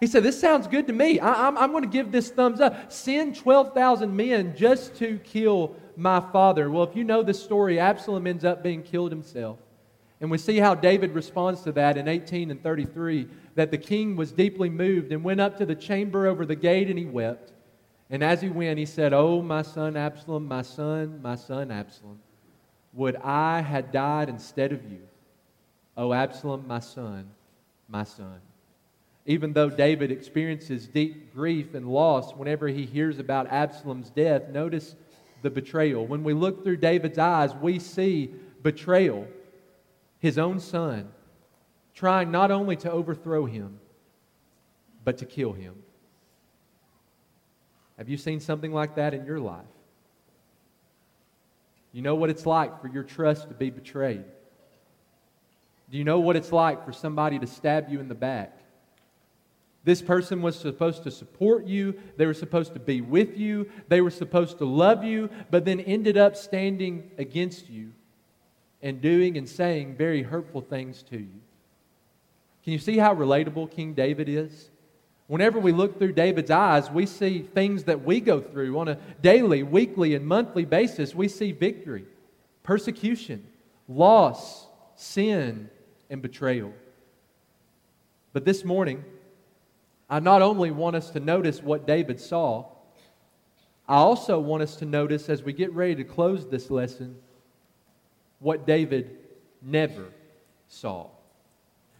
He 0.00 0.06
said, 0.06 0.22
This 0.22 0.40
sounds 0.40 0.66
good 0.66 0.86
to 0.86 0.94
me. 0.94 1.20
I, 1.20 1.48
am 1.48 1.58
I'm 1.58 1.72
going 1.72 1.84
to 1.84 1.90
give 1.90 2.10
this 2.10 2.30
thumbs 2.30 2.60
up. 2.60 2.90
Send 2.90 3.36
12,000 3.36 4.14
men 4.16 4.56
just 4.56 4.96
to 4.96 5.18
kill 5.18 5.76
my 5.94 6.20
father. 6.20 6.70
Well, 6.70 6.84
if 6.84 6.96
you 6.96 7.04
know 7.04 7.22
the 7.22 7.34
story, 7.34 7.78
Absalom 7.78 8.26
ends 8.26 8.44
up 8.44 8.62
being 8.62 8.82
killed 8.82 9.12
himself. 9.12 9.58
And 10.22 10.30
we 10.30 10.38
see 10.38 10.58
how 10.58 10.74
David 10.74 11.12
responds 11.12 11.62
to 11.62 11.72
that 11.72 11.96
in 11.96 12.08
18 12.08 12.50
and 12.50 12.62
33 12.62 13.28
that 13.54 13.70
the 13.70 13.78
king 13.78 14.16
was 14.16 14.32
deeply 14.32 14.70
moved 14.70 15.12
and 15.12 15.22
went 15.22 15.40
up 15.40 15.58
to 15.58 15.66
the 15.66 15.74
chamber 15.74 16.26
over 16.26 16.46
the 16.46 16.56
gate 16.56 16.88
and 16.88 16.98
he 16.98 17.06
wept. 17.06 17.52
And 18.10 18.24
as 18.24 18.40
he 18.40 18.48
went, 18.48 18.78
he 18.78 18.86
said, 18.86 19.12
Oh, 19.12 19.40
my 19.40 19.62
son 19.62 19.96
Absalom, 19.96 20.46
my 20.46 20.62
son, 20.62 21.20
my 21.22 21.36
son 21.36 21.70
Absalom, 21.70 22.18
would 22.92 23.16
I 23.16 23.60
had 23.60 23.92
died 23.92 24.28
instead 24.28 24.72
of 24.72 24.90
you. 24.90 25.00
Oh, 25.96 26.12
Absalom, 26.12 26.66
my 26.66 26.80
son, 26.80 27.30
my 27.88 28.02
son. 28.02 28.40
Even 29.26 29.52
though 29.52 29.70
David 29.70 30.10
experiences 30.10 30.88
deep 30.88 31.32
grief 31.32 31.74
and 31.74 31.86
loss 31.86 32.34
whenever 32.34 32.66
he 32.66 32.84
hears 32.84 33.18
about 33.20 33.46
Absalom's 33.52 34.10
death, 34.10 34.48
notice 34.48 34.96
the 35.42 35.50
betrayal. 35.50 36.04
When 36.04 36.24
we 36.24 36.32
look 36.32 36.64
through 36.64 36.78
David's 36.78 37.18
eyes, 37.18 37.54
we 37.54 37.78
see 37.78 38.34
betrayal. 38.62 39.28
His 40.18 40.36
own 40.36 40.58
son 40.58 41.12
trying 41.94 42.30
not 42.30 42.50
only 42.50 42.76
to 42.76 42.90
overthrow 42.90 43.46
him, 43.46 43.78
but 45.04 45.18
to 45.18 45.26
kill 45.26 45.52
him. 45.52 45.74
Have 48.00 48.08
you 48.08 48.16
seen 48.16 48.40
something 48.40 48.72
like 48.72 48.94
that 48.94 49.12
in 49.12 49.26
your 49.26 49.38
life? 49.38 49.60
You 51.92 52.00
know 52.00 52.14
what 52.14 52.30
it's 52.30 52.46
like 52.46 52.80
for 52.80 52.88
your 52.88 53.02
trust 53.02 53.48
to 53.48 53.54
be 53.54 53.68
betrayed. 53.68 54.24
Do 55.90 55.98
you 55.98 56.04
know 56.04 56.18
what 56.18 56.34
it's 56.34 56.50
like 56.50 56.86
for 56.86 56.94
somebody 56.94 57.38
to 57.38 57.46
stab 57.46 57.90
you 57.90 58.00
in 58.00 58.08
the 58.08 58.14
back? 58.14 58.58
This 59.84 60.00
person 60.00 60.40
was 60.40 60.58
supposed 60.58 61.02
to 61.02 61.10
support 61.10 61.66
you. 61.66 61.94
They 62.16 62.24
were 62.24 62.32
supposed 62.32 62.72
to 62.72 62.80
be 62.80 63.02
with 63.02 63.36
you. 63.36 63.68
They 63.88 64.00
were 64.00 64.10
supposed 64.10 64.56
to 64.58 64.64
love 64.64 65.04
you, 65.04 65.28
but 65.50 65.66
then 65.66 65.78
ended 65.78 66.16
up 66.16 66.36
standing 66.36 67.10
against 67.18 67.68
you 67.68 67.92
and 68.80 69.02
doing 69.02 69.36
and 69.36 69.46
saying 69.46 69.96
very 69.96 70.22
hurtful 70.22 70.62
things 70.62 71.02
to 71.10 71.18
you. 71.18 71.40
Can 72.64 72.72
you 72.72 72.78
see 72.78 72.96
how 72.96 73.14
relatable 73.14 73.70
King 73.70 73.92
David 73.92 74.30
is? 74.30 74.70
Whenever 75.30 75.60
we 75.60 75.70
look 75.70 75.96
through 75.96 76.10
David's 76.10 76.50
eyes, 76.50 76.90
we 76.90 77.06
see 77.06 77.38
things 77.38 77.84
that 77.84 78.02
we 78.02 78.18
go 78.18 78.40
through 78.40 78.76
on 78.76 78.88
a 78.88 78.96
daily, 79.22 79.62
weekly, 79.62 80.16
and 80.16 80.26
monthly 80.26 80.64
basis. 80.64 81.14
We 81.14 81.28
see 81.28 81.52
victory, 81.52 82.04
persecution, 82.64 83.46
loss, 83.86 84.66
sin, 84.96 85.70
and 86.10 86.20
betrayal. 86.20 86.72
But 88.32 88.44
this 88.44 88.64
morning, 88.64 89.04
I 90.08 90.18
not 90.18 90.42
only 90.42 90.72
want 90.72 90.96
us 90.96 91.10
to 91.10 91.20
notice 91.20 91.62
what 91.62 91.86
David 91.86 92.18
saw, 92.18 92.66
I 93.86 93.98
also 93.98 94.40
want 94.40 94.64
us 94.64 94.74
to 94.78 94.84
notice 94.84 95.28
as 95.28 95.44
we 95.44 95.52
get 95.52 95.72
ready 95.72 95.94
to 95.94 96.02
close 96.02 96.48
this 96.48 96.72
lesson 96.72 97.14
what 98.40 98.66
David 98.66 99.16
never 99.62 100.06
saw. 100.66 101.06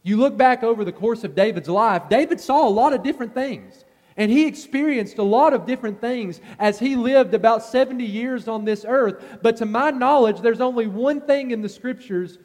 You 0.03 0.17
look 0.17 0.37
back 0.37 0.63
over 0.63 0.85
the 0.85 0.93
course 0.93 1.25
of 1.25 1.35
David's 1.35 1.69
life, 1.69 2.09
David 2.09 2.41
saw 2.41 2.67
a 2.67 2.71
lot 2.71 2.93
of 2.93 3.03
different 3.03 3.35
things. 3.35 3.85
And 4.17 4.31
he 4.31 4.47
experienced 4.47 5.19
a 5.19 5.23
lot 5.23 5.53
of 5.53 5.67
different 5.67 6.01
things 6.01 6.41
as 6.59 6.79
he 6.79 6.97
lived 6.97 7.33
about 7.33 7.63
70 7.63 8.05
years 8.05 8.49
on 8.49 8.65
this 8.65 8.85
earth. 8.87 9.39
But 9.41 9.57
to 9.59 9.67
my 9.67 9.91
knowledge, 9.91 10.41
there's 10.41 10.61
only 10.61 10.87
one 10.87 11.21
thing 11.23 11.53
in 11.53 11.63
the 11.63 11.69
scriptures 11.69 12.39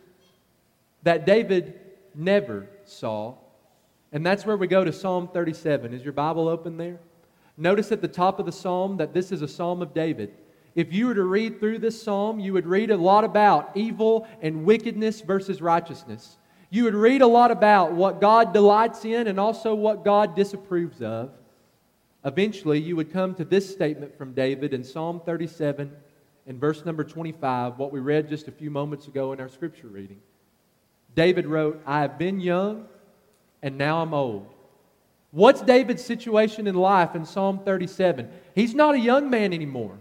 that 1.04 1.26
David 1.26 1.80
never 2.14 2.70
saw. 2.86 3.36
And 4.12 4.26
that's 4.26 4.46
where 4.46 4.58
we 4.58 4.68
go 4.68 4.84
to 4.84 4.94
Psalm 4.94 5.28
37. 5.28 5.94
Is 5.94 6.04
your 6.04 6.14
Bible 6.14 6.48
open 6.48 6.78
there? 6.78 7.00
Notice 7.58 7.92
at 7.92 8.02
the 8.02 8.08
top 8.08 8.40
of 8.40 8.46
the 8.46 8.52
psalm 8.52 8.98
that 8.98 9.14
this 9.14 9.32
is 9.32 9.42
a 9.42 9.48
psalm 9.48 9.82
of 9.82 9.94
David. 9.94 10.34
If 10.76 10.94
you 10.94 11.08
were 11.08 11.16
to 11.16 11.24
read 11.24 11.60
through 11.60 11.80
this 11.80 12.02
psalm, 12.02 12.40
you 12.40 12.54
would 12.54 12.68
read 12.68 12.92
a 12.92 12.98
lot 12.98 13.24
about 13.24 13.72
evil 13.76 14.28
and 14.42 14.66
wickedness 14.66 15.22
versus 15.22 15.62
righteousness 15.62 16.38
you 16.70 16.84
would 16.86 16.96
read 16.96 17.22
a 17.22 17.28
lot 17.28 17.52
about 17.52 17.94
what 17.94 18.20
God 18.22 18.54
delights 18.54 19.06
in 19.06 19.28
and 19.28 19.40
also 19.40 19.76
what 19.76 20.04
God 20.04 20.36
disapproves 20.36 21.02
of. 21.02 21.32
Eventually, 22.24 22.80
you 22.80 22.96
would 22.96 23.14
come 23.14 23.36
to 23.36 23.46
this 23.46 23.72
statement 23.72 24.18
from 24.18 24.34
David 24.34 24.74
in 24.74 24.84
Psalm 24.84 25.22
37 25.24 25.92
and 26.48 26.60
verse 26.60 26.86
number 26.86 27.04
25, 27.04 27.78
what 27.78 27.92
we 27.92 28.00
read 28.00 28.30
just 28.30 28.48
a 28.48 28.52
few 28.52 28.70
moments 28.70 29.08
ago 29.08 29.32
in 29.34 29.40
our 29.40 29.50
scripture 29.50 29.88
reading. 29.88 30.20
David 31.16 31.48
wrote, 31.48 31.82
I 31.86 32.02
have 32.02 32.18
been 32.18 32.40
young 32.40 32.88
and 33.62 33.78
now 33.78 34.02
I'm 34.02 34.14
old. 34.14 34.48
What's 35.32 35.62
David's 35.62 36.04
situation 36.04 36.68
in 36.68 36.76
life 36.76 37.16
in 37.16 37.26
Psalm 37.26 37.60
37? 37.66 38.30
He's 38.54 38.74
not 38.74 38.96
a 38.96 39.00
young 39.00 39.30
man 39.30 39.54
anymore. 39.54 39.98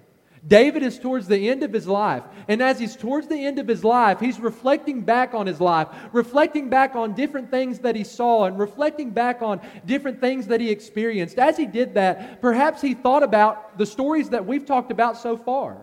David 0.46 0.83
is 0.83 0.98
towards 0.98 1.26
the 1.26 1.48
end 1.48 1.62
of 1.62 1.72
his 1.72 1.87
life. 1.87 2.22
And 2.48 2.62
as 2.62 2.78
he's 2.78 2.96
towards 2.96 3.28
the 3.28 3.46
end 3.46 3.59
of 3.59 3.66
his 3.66 3.83
life, 3.83 4.20
he's 4.20 4.38
reflecting 4.38 5.00
back 5.00 5.33
on 5.33 5.46
his 5.46 5.61
life, 5.61 5.88
reflecting 6.12 6.68
back 6.68 6.94
on 6.94 7.14
different 7.14 7.50
things 7.50 7.78
that 7.78 7.96
he 7.96 8.04
saw, 8.04 8.44
and 8.44 8.59
reflecting 8.59 9.11
back 9.11 9.40
on 9.40 9.61
different 9.87 10.20
things 10.20 10.46
that 10.48 10.61
he 10.61 10.70
experienced. 10.70 11.38
As 11.38 11.57
he 11.57 11.66
did 11.66 11.94
that, 11.94 12.42
perhaps 12.42 12.83
he 12.83 12.92
thought 12.92 13.22
about 13.22 13.78
the 13.78 13.87
stories 13.87 14.30
that 14.30 14.44
we've 14.44 14.66
talked 14.66 14.90
about 14.90 15.16
so 15.16 15.37
far. 15.37 15.78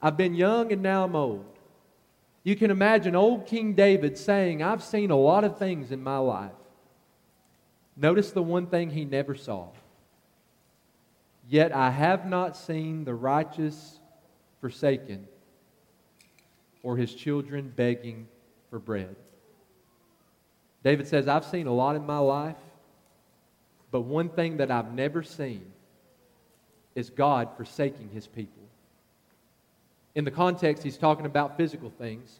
I've 0.00 0.16
been 0.16 0.34
young 0.34 0.72
and 0.72 0.82
now 0.82 1.04
I'm 1.04 1.16
old. 1.16 1.44
You 2.44 2.56
can 2.56 2.70
imagine 2.70 3.16
old 3.16 3.46
King 3.46 3.74
David 3.74 4.16
saying, 4.16 4.62
I've 4.62 4.82
seen 4.82 5.10
a 5.10 5.16
lot 5.16 5.44
of 5.44 5.58
things 5.58 5.90
in 5.90 6.02
my 6.02 6.18
life. 6.18 6.52
Notice 7.96 8.30
the 8.30 8.42
one 8.42 8.66
thing 8.66 8.90
he 8.90 9.04
never 9.04 9.34
saw 9.34 9.68
Yet 11.50 11.74
I 11.74 11.90
have 11.90 12.26
not 12.26 12.56
seen 12.56 13.02
the 13.02 13.12
righteous 13.12 13.98
forsaken 14.60 15.26
or 16.84 16.96
his 16.96 17.12
children 17.12 17.72
begging 17.74 18.28
for 18.70 18.78
bread. 18.78 19.16
David 20.84 21.08
says, 21.08 21.26
I've 21.26 21.44
seen 21.44 21.66
a 21.66 21.74
lot 21.74 21.96
in 21.96 22.06
my 22.06 22.18
life, 22.18 22.56
but 23.90 24.02
one 24.02 24.28
thing 24.28 24.58
that 24.58 24.70
I've 24.70 24.94
never 24.94 25.24
seen 25.24 25.64
is 26.94 27.10
God 27.10 27.48
forsaking 27.56 28.10
his 28.10 28.28
people. 28.28 28.62
In 30.14 30.24
the 30.24 30.30
context, 30.30 30.84
he's 30.84 30.96
talking 30.96 31.26
about 31.26 31.56
physical 31.56 31.90
things, 31.90 32.38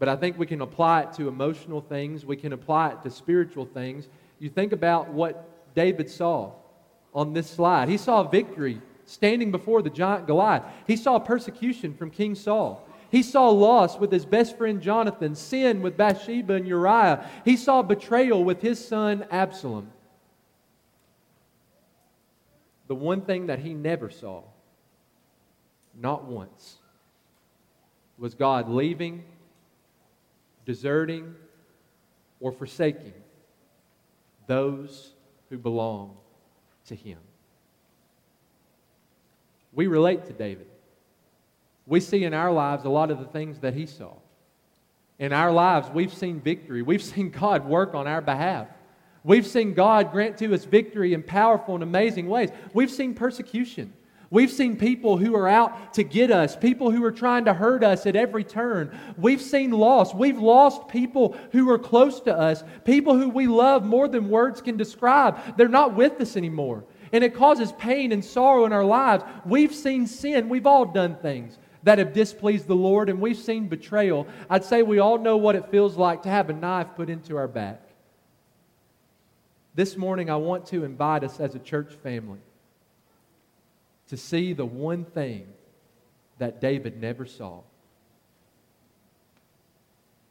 but 0.00 0.08
I 0.08 0.16
think 0.16 0.40
we 0.40 0.46
can 0.46 0.60
apply 0.60 1.02
it 1.02 1.12
to 1.14 1.28
emotional 1.28 1.80
things, 1.80 2.26
we 2.26 2.36
can 2.36 2.52
apply 2.52 2.90
it 2.90 3.02
to 3.04 3.10
spiritual 3.10 3.64
things. 3.64 4.08
You 4.40 4.50
think 4.50 4.72
about 4.72 5.10
what 5.10 5.72
David 5.76 6.10
saw 6.10 6.50
on 7.14 7.32
this 7.32 7.48
slide. 7.48 7.88
He 7.88 7.96
saw 7.96 8.22
victory 8.22 8.80
standing 9.06 9.50
before 9.50 9.82
the 9.82 9.90
giant 9.90 10.26
Goliath. 10.26 10.64
He 10.86 10.96
saw 10.96 11.18
persecution 11.18 11.94
from 11.94 12.10
King 12.10 12.34
Saul. 12.34 12.86
He 13.10 13.22
saw 13.22 13.48
loss 13.50 13.98
with 13.98 14.10
his 14.10 14.26
best 14.26 14.58
friend 14.58 14.82
Jonathan, 14.82 15.34
sin 15.34 15.82
with 15.82 15.96
Bathsheba 15.96 16.54
and 16.54 16.66
Uriah. 16.66 17.28
He 17.44 17.56
saw 17.56 17.82
betrayal 17.82 18.42
with 18.42 18.60
his 18.60 18.84
son 18.84 19.24
Absalom. 19.30 19.92
The 22.88 22.94
one 22.94 23.20
thing 23.20 23.46
that 23.46 23.60
he 23.60 23.72
never 23.72 24.10
saw, 24.10 24.42
not 25.94 26.24
once, 26.24 26.76
was 28.18 28.34
God 28.34 28.68
leaving, 28.68 29.24
deserting, 30.66 31.34
or 32.40 32.52
forsaking 32.52 33.14
those 34.46 35.12
who 35.50 35.56
belong 35.56 36.16
to 36.86 36.94
him. 36.94 37.18
We 39.72 39.86
relate 39.86 40.26
to 40.26 40.32
David. 40.32 40.68
We 41.86 42.00
see 42.00 42.24
in 42.24 42.32
our 42.32 42.52
lives 42.52 42.84
a 42.84 42.88
lot 42.88 43.10
of 43.10 43.18
the 43.18 43.26
things 43.26 43.58
that 43.60 43.74
he 43.74 43.86
saw. 43.86 44.12
In 45.18 45.32
our 45.32 45.52
lives, 45.52 45.88
we've 45.92 46.12
seen 46.12 46.40
victory. 46.40 46.82
We've 46.82 47.02
seen 47.14 47.30
God 47.30 47.66
work 47.66 47.94
on 47.94 48.06
our 48.06 48.20
behalf. 48.20 48.68
We've 49.22 49.46
seen 49.46 49.72
God 49.72 50.12
grant 50.12 50.36
to 50.38 50.52
us 50.52 50.64
victory 50.64 51.14
in 51.14 51.22
powerful 51.22 51.74
and 51.74 51.82
amazing 51.82 52.28
ways. 52.28 52.50
We've 52.74 52.90
seen 52.90 53.14
persecution. 53.14 53.92
We've 54.30 54.50
seen 54.50 54.76
people 54.76 55.16
who 55.16 55.36
are 55.36 55.48
out 55.48 55.94
to 55.94 56.02
get 56.02 56.30
us, 56.30 56.56
people 56.56 56.90
who 56.90 57.04
are 57.04 57.12
trying 57.12 57.44
to 57.44 57.54
hurt 57.54 57.84
us 57.84 58.06
at 58.06 58.16
every 58.16 58.44
turn. 58.44 58.96
We've 59.16 59.40
seen 59.40 59.70
loss. 59.70 60.14
We've 60.14 60.38
lost 60.38 60.88
people 60.88 61.36
who 61.52 61.70
are 61.70 61.78
close 61.78 62.20
to 62.22 62.36
us, 62.36 62.64
people 62.84 63.16
who 63.18 63.28
we 63.28 63.46
love 63.46 63.84
more 63.84 64.08
than 64.08 64.28
words 64.28 64.60
can 64.60 64.76
describe. 64.76 65.56
They're 65.56 65.68
not 65.68 65.94
with 65.94 66.20
us 66.20 66.36
anymore. 66.36 66.84
And 67.12 67.22
it 67.22 67.34
causes 67.34 67.70
pain 67.72 68.12
and 68.12 68.24
sorrow 68.24 68.64
in 68.64 68.72
our 68.72 68.84
lives. 68.84 69.24
We've 69.44 69.74
seen 69.74 70.06
sin. 70.06 70.48
We've 70.48 70.66
all 70.66 70.86
done 70.86 71.16
things 71.16 71.58
that 71.84 71.98
have 71.98 72.12
displeased 72.12 72.66
the 72.66 72.74
Lord, 72.74 73.10
and 73.10 73.20
we've 73.20 73.36
seen 73.36 73.68
betrayal. 73.68 74.26
I'd 74.48 74.64
say 74.64 74.82
we 74.82 74.98
all 74.98 75.18
know 75.18 75.36
what 75.36 75.54
it 75.54 75.70
feels 75.70 75.96
like 75.96 76.22
to 76.22 76.30
have 76.30 76.48
a 76.48 76.54
knife 76.54 76.88
put 76.96 77.10
into 77.10 77.36
our 77.36 77.46
back. 77.46 77.82
This 79.74 79.96
morning, 79.96 80.30
I 80.30 80.36
want 80.36 80.66
to 80.68 80.84
invite 80.84 81.24
us 81.24 81.38
as 81.40 81.54
a 81.54 81.58
church 81.58 81.92
family 82.02 82.38
to 84.08 84.16
see 84.16 84.52
the 84.52 84.66
one 84.66 85.04
thing 85.04 85.46
that 86.38 86.60
David 86.60 87.00
never 87.00 87.26
saw. 87.26 87.60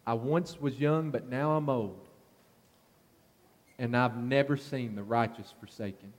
I 0.05 0.13
once 0.13 0.59
was 0.59 0.79
young, 0.79 1.11
but 1.11 1.29
now 1.29 1.55
I'm 1.55 1.69
old. 1.69 1.99
And 3.79 3.95
I've 3.95 4.17
never 4.17 4.57
seen 4.57 4.95
the 4.95 5.03
righteous 5.03 5.53
forsaken. 5.59 6.13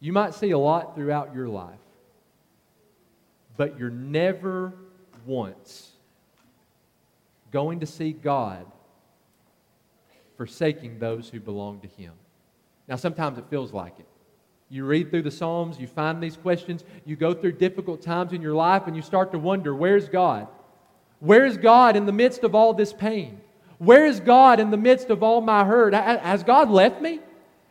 You 0.00 0.12
might 0.12 0.34
see 0.34 0.50
a 0.50 0.58
lot 0.58 0.94
throughout 0.94 1.34
your 1.34 1.48
life, 1.48 1.78
but 3.56 3.78
you're 3.78 3.90
never 3.90 4.74
once 5.24 5.92
going 7.50 7.80
to 7.80 7.86
see 7.86 8.12
God 8.12 8.66
forsaking 10.36 10.98
those 10.98 11.28
who 11.28 11.40
belong 11.40 11.80
to 11.80 11.88
Him. 11.88 12.12
Now, 12.88 12.96
sometimes 12.96 13.38
it 13.38 13.46
feels 13.48 13.72
like 13.72 13.98
it. 13.98 14.06
You 14.74 14.84
read 14.84 15.10
through 15.10 15.22
the 15.22 15.30
Psalms, 15.30 15.78
you 15.78 15.86
find 15.86 16.20
these 16.20 16.36
questions, 16.36 16.82
you 17.04 17.14
go 17.14 17.32
through 17.32 17.52
difficult 17.52 18.02
times 18.02 18.32
in 18.32 18.42
your 18.42 18.56
life, 18.56 18.88
and 18.88 18.96
you 18.96 19.02
start 19.02 19.30
to 19.30 19.38
wonder 19.38 19.72
where's 19.72 20.08
God? 20.08 20.48
Where 21.20 21.44
is 21.44 21.56
God 21.56 21.94
in 21.94 22.06
the 22.06 22.12
midst 22.12 22.42
of 22.42 22.56
all 22.56 22.74
this 22.74 22.92
pain? 22.92 23.40
Where 23.78 24.04
is 24.04 24.18
God 24.18 24.58
in 24.58 24.72
the 24.72 24.76
midst 24.76 25.10
of 25.10 25.22
all 25.22 25.40
my 25.40 25.64
hurt? 25.64 25.94
Has 25.94 26.42
God 26.42 26.70
left 26.70 27.00
me? 27.00 27.20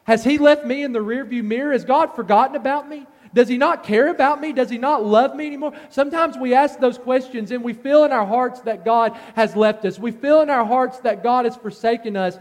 Has 0.05 0.23
He 0.23 0.37
left 0.37 0.65
me 0.65 0.81
in 0.81 0.93
the 0.93 0.99
rearview 0.99 1.43
mirror? 1.43 1.73
Has 1.73 1.83
God 1.83 2.15
forgotten 2.15 2.55
about 2.55 2.87
me? 2.87 3.05
Does 3.33 3.49
He 3.49 3.57
not 3.57 3.83
care 3.83 4.07
about 4.07 4.39
me? 4.39 4.53
Does 4.53 4.69
He 4.69 4.77
not 4.77 5.03
love 5.03 5.35
me 5.35 5.45
anymore? 5.45 5.73
Sometimes 5.89 6.37
we 6.37 6.53
ask 6.53 6.79
those 6.79 6.97
questions 6.97 7.51
and 7.51 7.65
we 7.65 7.73
feel 7.73 8.05
in 8.05 8.13
our 8.13 8.25
hearts 8.25 8.61
that 8.61 8.85
God 8.85 9.11
has 9.35 9.57
left 9.57 9.83
us. 9.83 9.99
We 9.99 10.11
feel 10.11 10.39
in 10.39 10.49
our 10.49 10.63
hearts 10.63 10.99
that 10.99 11.21
God 11.21 11.43
has 11.43 11.57
forsaken 11.57 12.15
us. 12.15 12.39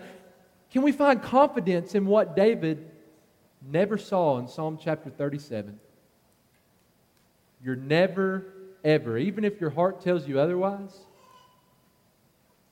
Can 0.71 0.83
we 0.83 0.93
find 0.93 1.21
confidence 1.21 1.97
in 1.97 2.07
what 2.07 2.37
David 2.37 2.92
never 3.67 3.99
saw 3.99 4.39
in 4.39 4.49
Psalm 4.49 4.79
chapter 4.83 5.11
37. 5.11 5.79
You're 7.65 7.77
never, 7.77 8.47
ever, 8.85 9.17
even 9.19 9.45
if 9.45 9.61
your 9.61 9.71
heart 9.71 10.01
tells 10.01 10.27
you 10.27 10.41
otherwise, 10.41 10.97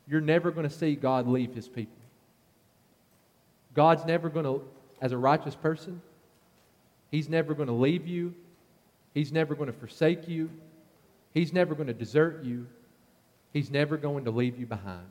you're 0.08 0.20
never 0.20 0.50
going 0.50 0.68
to 0.68 0.74
see 0.74 0.96
God 0.96 1.28
leave 1.28 1.54
his 1.54 1.68
people. 1.68 1.94
God's 3.74 4.04
never 4.04 4.28
going 4.28 4.44
to, 4.44 4.62
as 5.00 5.12
a 5.12 5.18
righteous 5.18 5.54
person, 5.54 6.02
he's 7.10 7.28
never 7.28 7.54
going 7.54 7.68
to 7.68 7.74
leave 7.74 8.06
you. 8.06 8.34
He's 9.14 9.32
never 9.32 9.54
going 9.54 9.72
to 9.72 9.78
forsake 9.78 10.28
you. 10.28 10.50
He's 11.32 11.52
never 11.52 11.74
going 11.74 11.86
to 11.86 11.94
desert 11.94 12.44
you. 12.44 12.66
He's 13.52 13.70
never 13.70 13.96
going 13.96 14.24
to 14.24 14.30
leave 14.30 14.58
you 14.58 14.66
behind. 14.66 15.06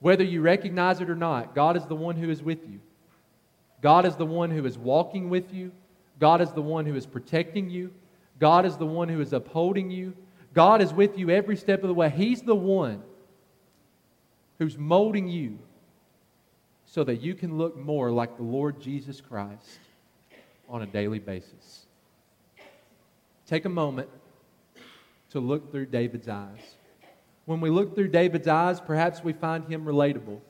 Whether 0.00 0.24
you 0.24 0.42
recognize 0.42 1.00
it 1.00 1.08
or 1.08 1.16
not, 1.16 1.54
God 1.54 1.76
is 1.76 1.86
the 1.86 1.96
one 1.96 2.16
who 2.16 2.28
is 2.30 2.42
with 2.42 2.66
you. 2.68 2.80
God 3.82 4.06
is 4.06 4.16
the 4.16 4.26
one 4.26 4.50
who 4.50 4.64
is 4.64 4.78
walking 4.78 5.28
with 5.28 5.52
you. 5.52 5.72
God 6.18 6.40
is 6.40 6.50
the 6.52 6.62
one 6.62 6.86
who 6.86 6.94
is 6.94 7.06
protecting 7.06 7.68
you. 7.70 7.92
God 8.38 8.66
is 8.66 8.76
the 8.76 8.86
one 8.86 9.08
who 9.08 9.20
is 9.20 9.32
upholding 9.32 9.90
you. 9.90 10.14
God 10.54 10.80
is 10.80 10.92
with 10.92 11.18
you 11.18 11.30
every 11.30 11.56
step 11.56 11.82
of 11.82 11.88
the 11.88 11.94
way. 11.94 12.08
He's 12.08 12.42
the 12.42 12.54
one 12.54 13.02
who's 14.58 14.78
molding 14.78 15.28
you 15.28 15.58
so 16.86 17.04
that 17.04 17.16
you 17.16 17.34
can 17.34 17.58
look 17.58 17.76
more 17.76 18.10
like 18.10 18.36
the 18.36 18.42
Lord 18.42 18.80
Jesus 18.80 19.20
Christ 19.20 19.80
on 20.68 20.82
a 20.82 20.86
daily 20.86 21.18
basis. 21.18 21.84
Take 23.46 23.64
a 23.64 23.70
moment 23.70 24.08
to 25.30 25.40
look 25.40 25.70
through 25.70 25.86
David's 25.86 26.28
eyes. 26.28 26.74
When 27.44 27.60
we 27.60 27.70
look 27.70 27.94
through 27.94 28.08
David's 28.08 28.48
eyes, 28.48 28.80
perhaps 28.80 29.22
we 29.22 29.32
find 29.32 29.64
him 29.66 29.84
relatable 29.84 30.40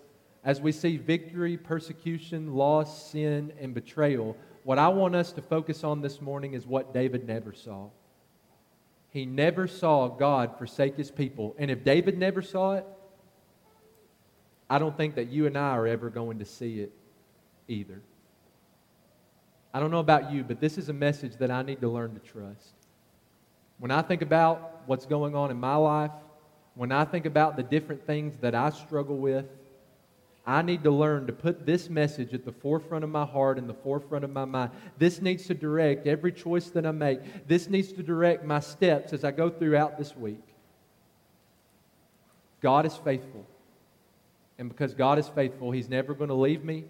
as 0.46 0.61
we 0.61 0.70
see 0.70 0.96
victory, 0.96 1.56
persecution, 1.56 2.54
loss, 2.54 3.11
sin, 3.11 3.52
and 3.61 3.74
betrayal, 3.74 4.37
what 4.62 4.78
I 4.78 4.87
want 4.88 5.16
us 5.16 5.32
to 5.32 5.42
focus 5.42 5.82
on 5.82 6.00
this 6.00 6.20
morning 6.20 6.54
is 6.54 6.64
what 6.64 6.94
David 6.94 7.26
never 7.26 7.52
saw. 7.52 7.88
He 9.11 9.26
never 9.26 9.66
saw 9.66 10.06
God 10.06 10.56
forsake 10.56 10.96
his 10.96 11.11
people. 11.11 11.56
And 11.59 11.68
if 11.68 11.82
David 11.82 12.16
never 12.16 12.42
saw 12.42 12.74
it, 12.74 12.87
I 14.70 14.78
don't 14.78 14.96
think 14.96 15.16
that 15.16 15.28
you 15.30 15.46
and 15.46 15.59
I 15.59 15.70
are 15.70 15.87
ever 15.87 16.11
going 16.11 16.38
to 16.38 16.44
see 16.44 16.78
it 16.78 16.92
either. 17.66 18.00
I 19.74 19.80
don't 19.80 19.90
know 19.90 19.98
about 19.98 20.30
you, 20.30 20.44
but 20.44 20.61
this 20.61 20.78
is 20.78 20.88
a 20.88 20.92
message 20.92 21.37
that 21.38 21.50
I 21.50 21.62
need 21.62 21.80
to 21.80 21.88
learn 21.88 22.14
to 22.14 22.20
trust. 22.20 22.74
When 23.78 23.90
I 23.90 24.00
think 24.00 24.22
about 24.22 24.82
what's 24.87 25.06
going 25.06 25.35
on 25.35 25.50
in 25.50 25.59
my 25.59 25.74
life, 25.74 26.12
when 26.76 26.92
I 26.92 27.04
think 27.04 27.26
about 27.26 27.56
the 27.56 27.64
different 27.64 28.06
things 28.06 28.37
that 28.42 28.54
I 28.54 28.70
struggle 28.70 29.16
with, 29.16 29.46
I 30.46 30.62
need 30.62 30.85
to 30.85 30.92
learn 30.92 31.26
to 31.26 31.32
put 31.32 31.66
this 31.66 31.90
message 31.90 32.32
at 32.32 32.44
the 32.44 32.52
forefront 32.52 33.02
of 33.02 33.11
my 33.11 33.24
heart 33.24 33.59
and 33.59 33.68
the 33.68 33.74
forefront 33.74 34.24
of 34.24 34.30
my 34.30 34.44
mind. 34.44 34.70
This 34.96 35.20
needs 35.20 35.46
to 35.46 35.54
direct 35.54 36.06
every 36.06 36.30
choice 36.30 36.68
that 36.70 36.87
I 36.87 36.92
make. 36.92 37.48
This 37.48 37.68
needs 37.68 37.92
to 37.94 38.02
direct 38.02 38.44
my 38.44 38.61
steps 38.61 39.12
as 39.12 39.24
I 39.24 39.32
go 39.32 39.50
throughout 39.50 39.98
this 39.98 40.16
week. 40.16 40.42
God 42.61 42.87
is 42.87 42.96
faithful. 42.96 43.44
And 44.59 44.68
because 44.68 44.94
God 44.94 45.18
is 45.18 45.28
faithful, 45.28 45.72
He's 45.72 45.88
never 45.88 46.14
going 46.14 46.28
to 46.28 46.35
leave 46.35 46.64
me, 46.64 46.85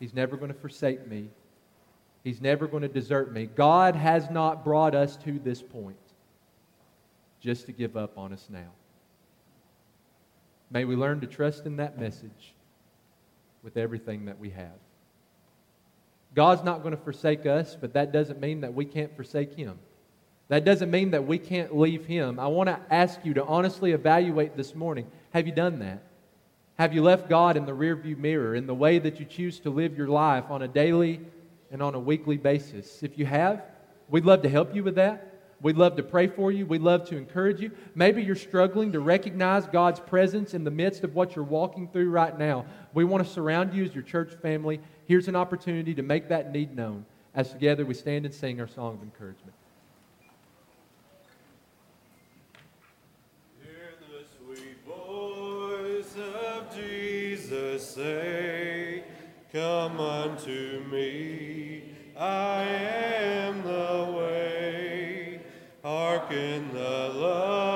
He's 0.00 0.12
never 0.12 0.36
going 0.36 0.52
to 0.52 0.58
forsake 0.58 1.06
me, 1.06 1.28
He's 2.24 2.40
never 2.40 2.66
going 2.66 2.82
to 2.82 2.88
desert 2.88 3.32
me. 3.32 3.46
God 3.46 3.94
has 3.94 4.28
not 4.28 4.64
brought 4.64 4.96
us 4.96 5.16
to 5.18 5.38
this 5.38 5.62
point 5.62 5.96
just 7.40 7.66
to 7.66 7.72
give 7.72 7.96
up 7.96 8.18
on 8.18 8.32
us 8.32 8.48
now. 8.50 8.72
May 10.68 10.84
we 10.84 10.96
learn 10.96 11.20
to 11.20 11.28
trust 11.28 11.64
in 11.64 11.76
that 11.76 12.00
message 12.00 12.55
with 13.66 13.76
everything 13.76 14.26
that 14.26 14.38
we 14.38 14.50
have. 14.50 14.78
God's 16.36 16.62
not 16.62 16.82
going 16.82 16.96
to 16.96 17.02
forsake 17.02 17.46
us, 17.46 17.76
but 17.78 17.94
that 17.94 18.12
doesn't 18.12 18.40
mean 18.40 18.60
that 18.60 18.72
we 18.72 18.84
can't 18.84 19.14
forsake 19.16 19.56
Him. 19.56 19.76
That 20.46 20.64
doesn't 20.64 20.88
mean 20.88 21.10
that 21.10 21.26
we 21.26 21.36
can't 21.38 21.76
leave 21.76 22.06
Him. 22.06 22.38
I 22.38 22.46
want 22.46 22.68
to 22.68 22.78
ask 22.90 23.18
you 23.24 23.34
to 23.34 23.44
honestly 23.44 23.90
evaluate 23.90 24.56
this 24.56 24.76
morning 24.76 25.08
have 25.30 25.48
you 25.48 25.52
done 25.52 25.80
that? 25.80 26.04
Have 26.78 26.94
you 26.94 27.02
left 27.02 27.28
God 27.28 27.56
in 27.56 27.66
the 27.66 27.72
rearview 27.72 28.16
mirror 28.16 28.54
in 28.54 28.68
the 28.68 28.74
way 28.74 29.00
that 29.00 29.18
you 29.18 29.26
choose 29.26 29.58
to 29.60 29.70
live 29.70 29.98
your 29.98 30.08
life 30.08 30.44
on 30.48 30.62
a 30.62 30.68
daily 30.68 31.20
and 31.72 31.82
on 31.82 31.96
a 31.96 31.98
weekly 31.98 32.36
basis? 32.36 33.02
If 33.02 33.18
you 33.18 33.26
have, 33.26 33.64
we'd 34.08 34.24
love 34.24 34.42
to 34.42 34.48
help 34.48 34.76
you 34.76 34.84
with 34.84 34.94
that. 34.94 35.35
We'd 35.62 35.76
love 35.76 35.96
to 35.96 36.02
pray 36.02 36.26
for 36.26 36.52
you. 36.52 36.66
We'd 36.66 36.82
love 36.82 37.08
to 37.08 37.16
encourage 37.16 37.60
you. 37.60 37.70
Maybe 37.94 38.22
you're 38.22 38.36
struggling 38.36 38.92
to 38.92 39.00
recognize 39.00 39.66
God's 39.66 40.00
presence 40.00 40.52
in 40.52 40.64
the 40.64 40.70
midst 40.70 41.02
of 41.02 41.14
what 41.14 41.34
you're 41.34 41.44
walking 41.44 41.88
through 41.88 42.10
right 42.10 42.38
now. 42.38 42.66
We 42.92 43.04
want 43.04 43.26
to 43.26 43.30
surround 43.30 43.72
you 43.72 43.84
as 43.84 43.94
your 43.94 44.04
church 44.04 44.34
family. 44.42 44.80
Here's 45.06 45.28
an 45.28 45.36
opportunity 45.36 45.94
to 45.94 46.02
make 46.02 46.28
that 46.28 46.52
need 46.52 46.76
known 46.76 47.06
as 47.34 47.52
together 47.52 47.86
we 47.86 47.94
stand 47.94 48.26
and 48.26 48.34
sing 48.34 48.60
our 48.60 48.66
song 48.66 48.94
of 48.94 49.02
encouragement. 49.02 49.54
Hear 53.62 53.94
the 54.00 54.24
sweet 54.36 54.78
voice 54.86 56.16
of 56.16 56.74
Jesus 56.74 57.88
say, 57.88 59.04
Come 59.52 60.00
unto 60.00 60.84
me, 60.90 61.94
I 62.18 62.62
am 62.62 63.62
the 63.62 64.14
way 64.18 64.55
darken 66.06 66.72
the 66.72 67.10
love. 67.14 67.75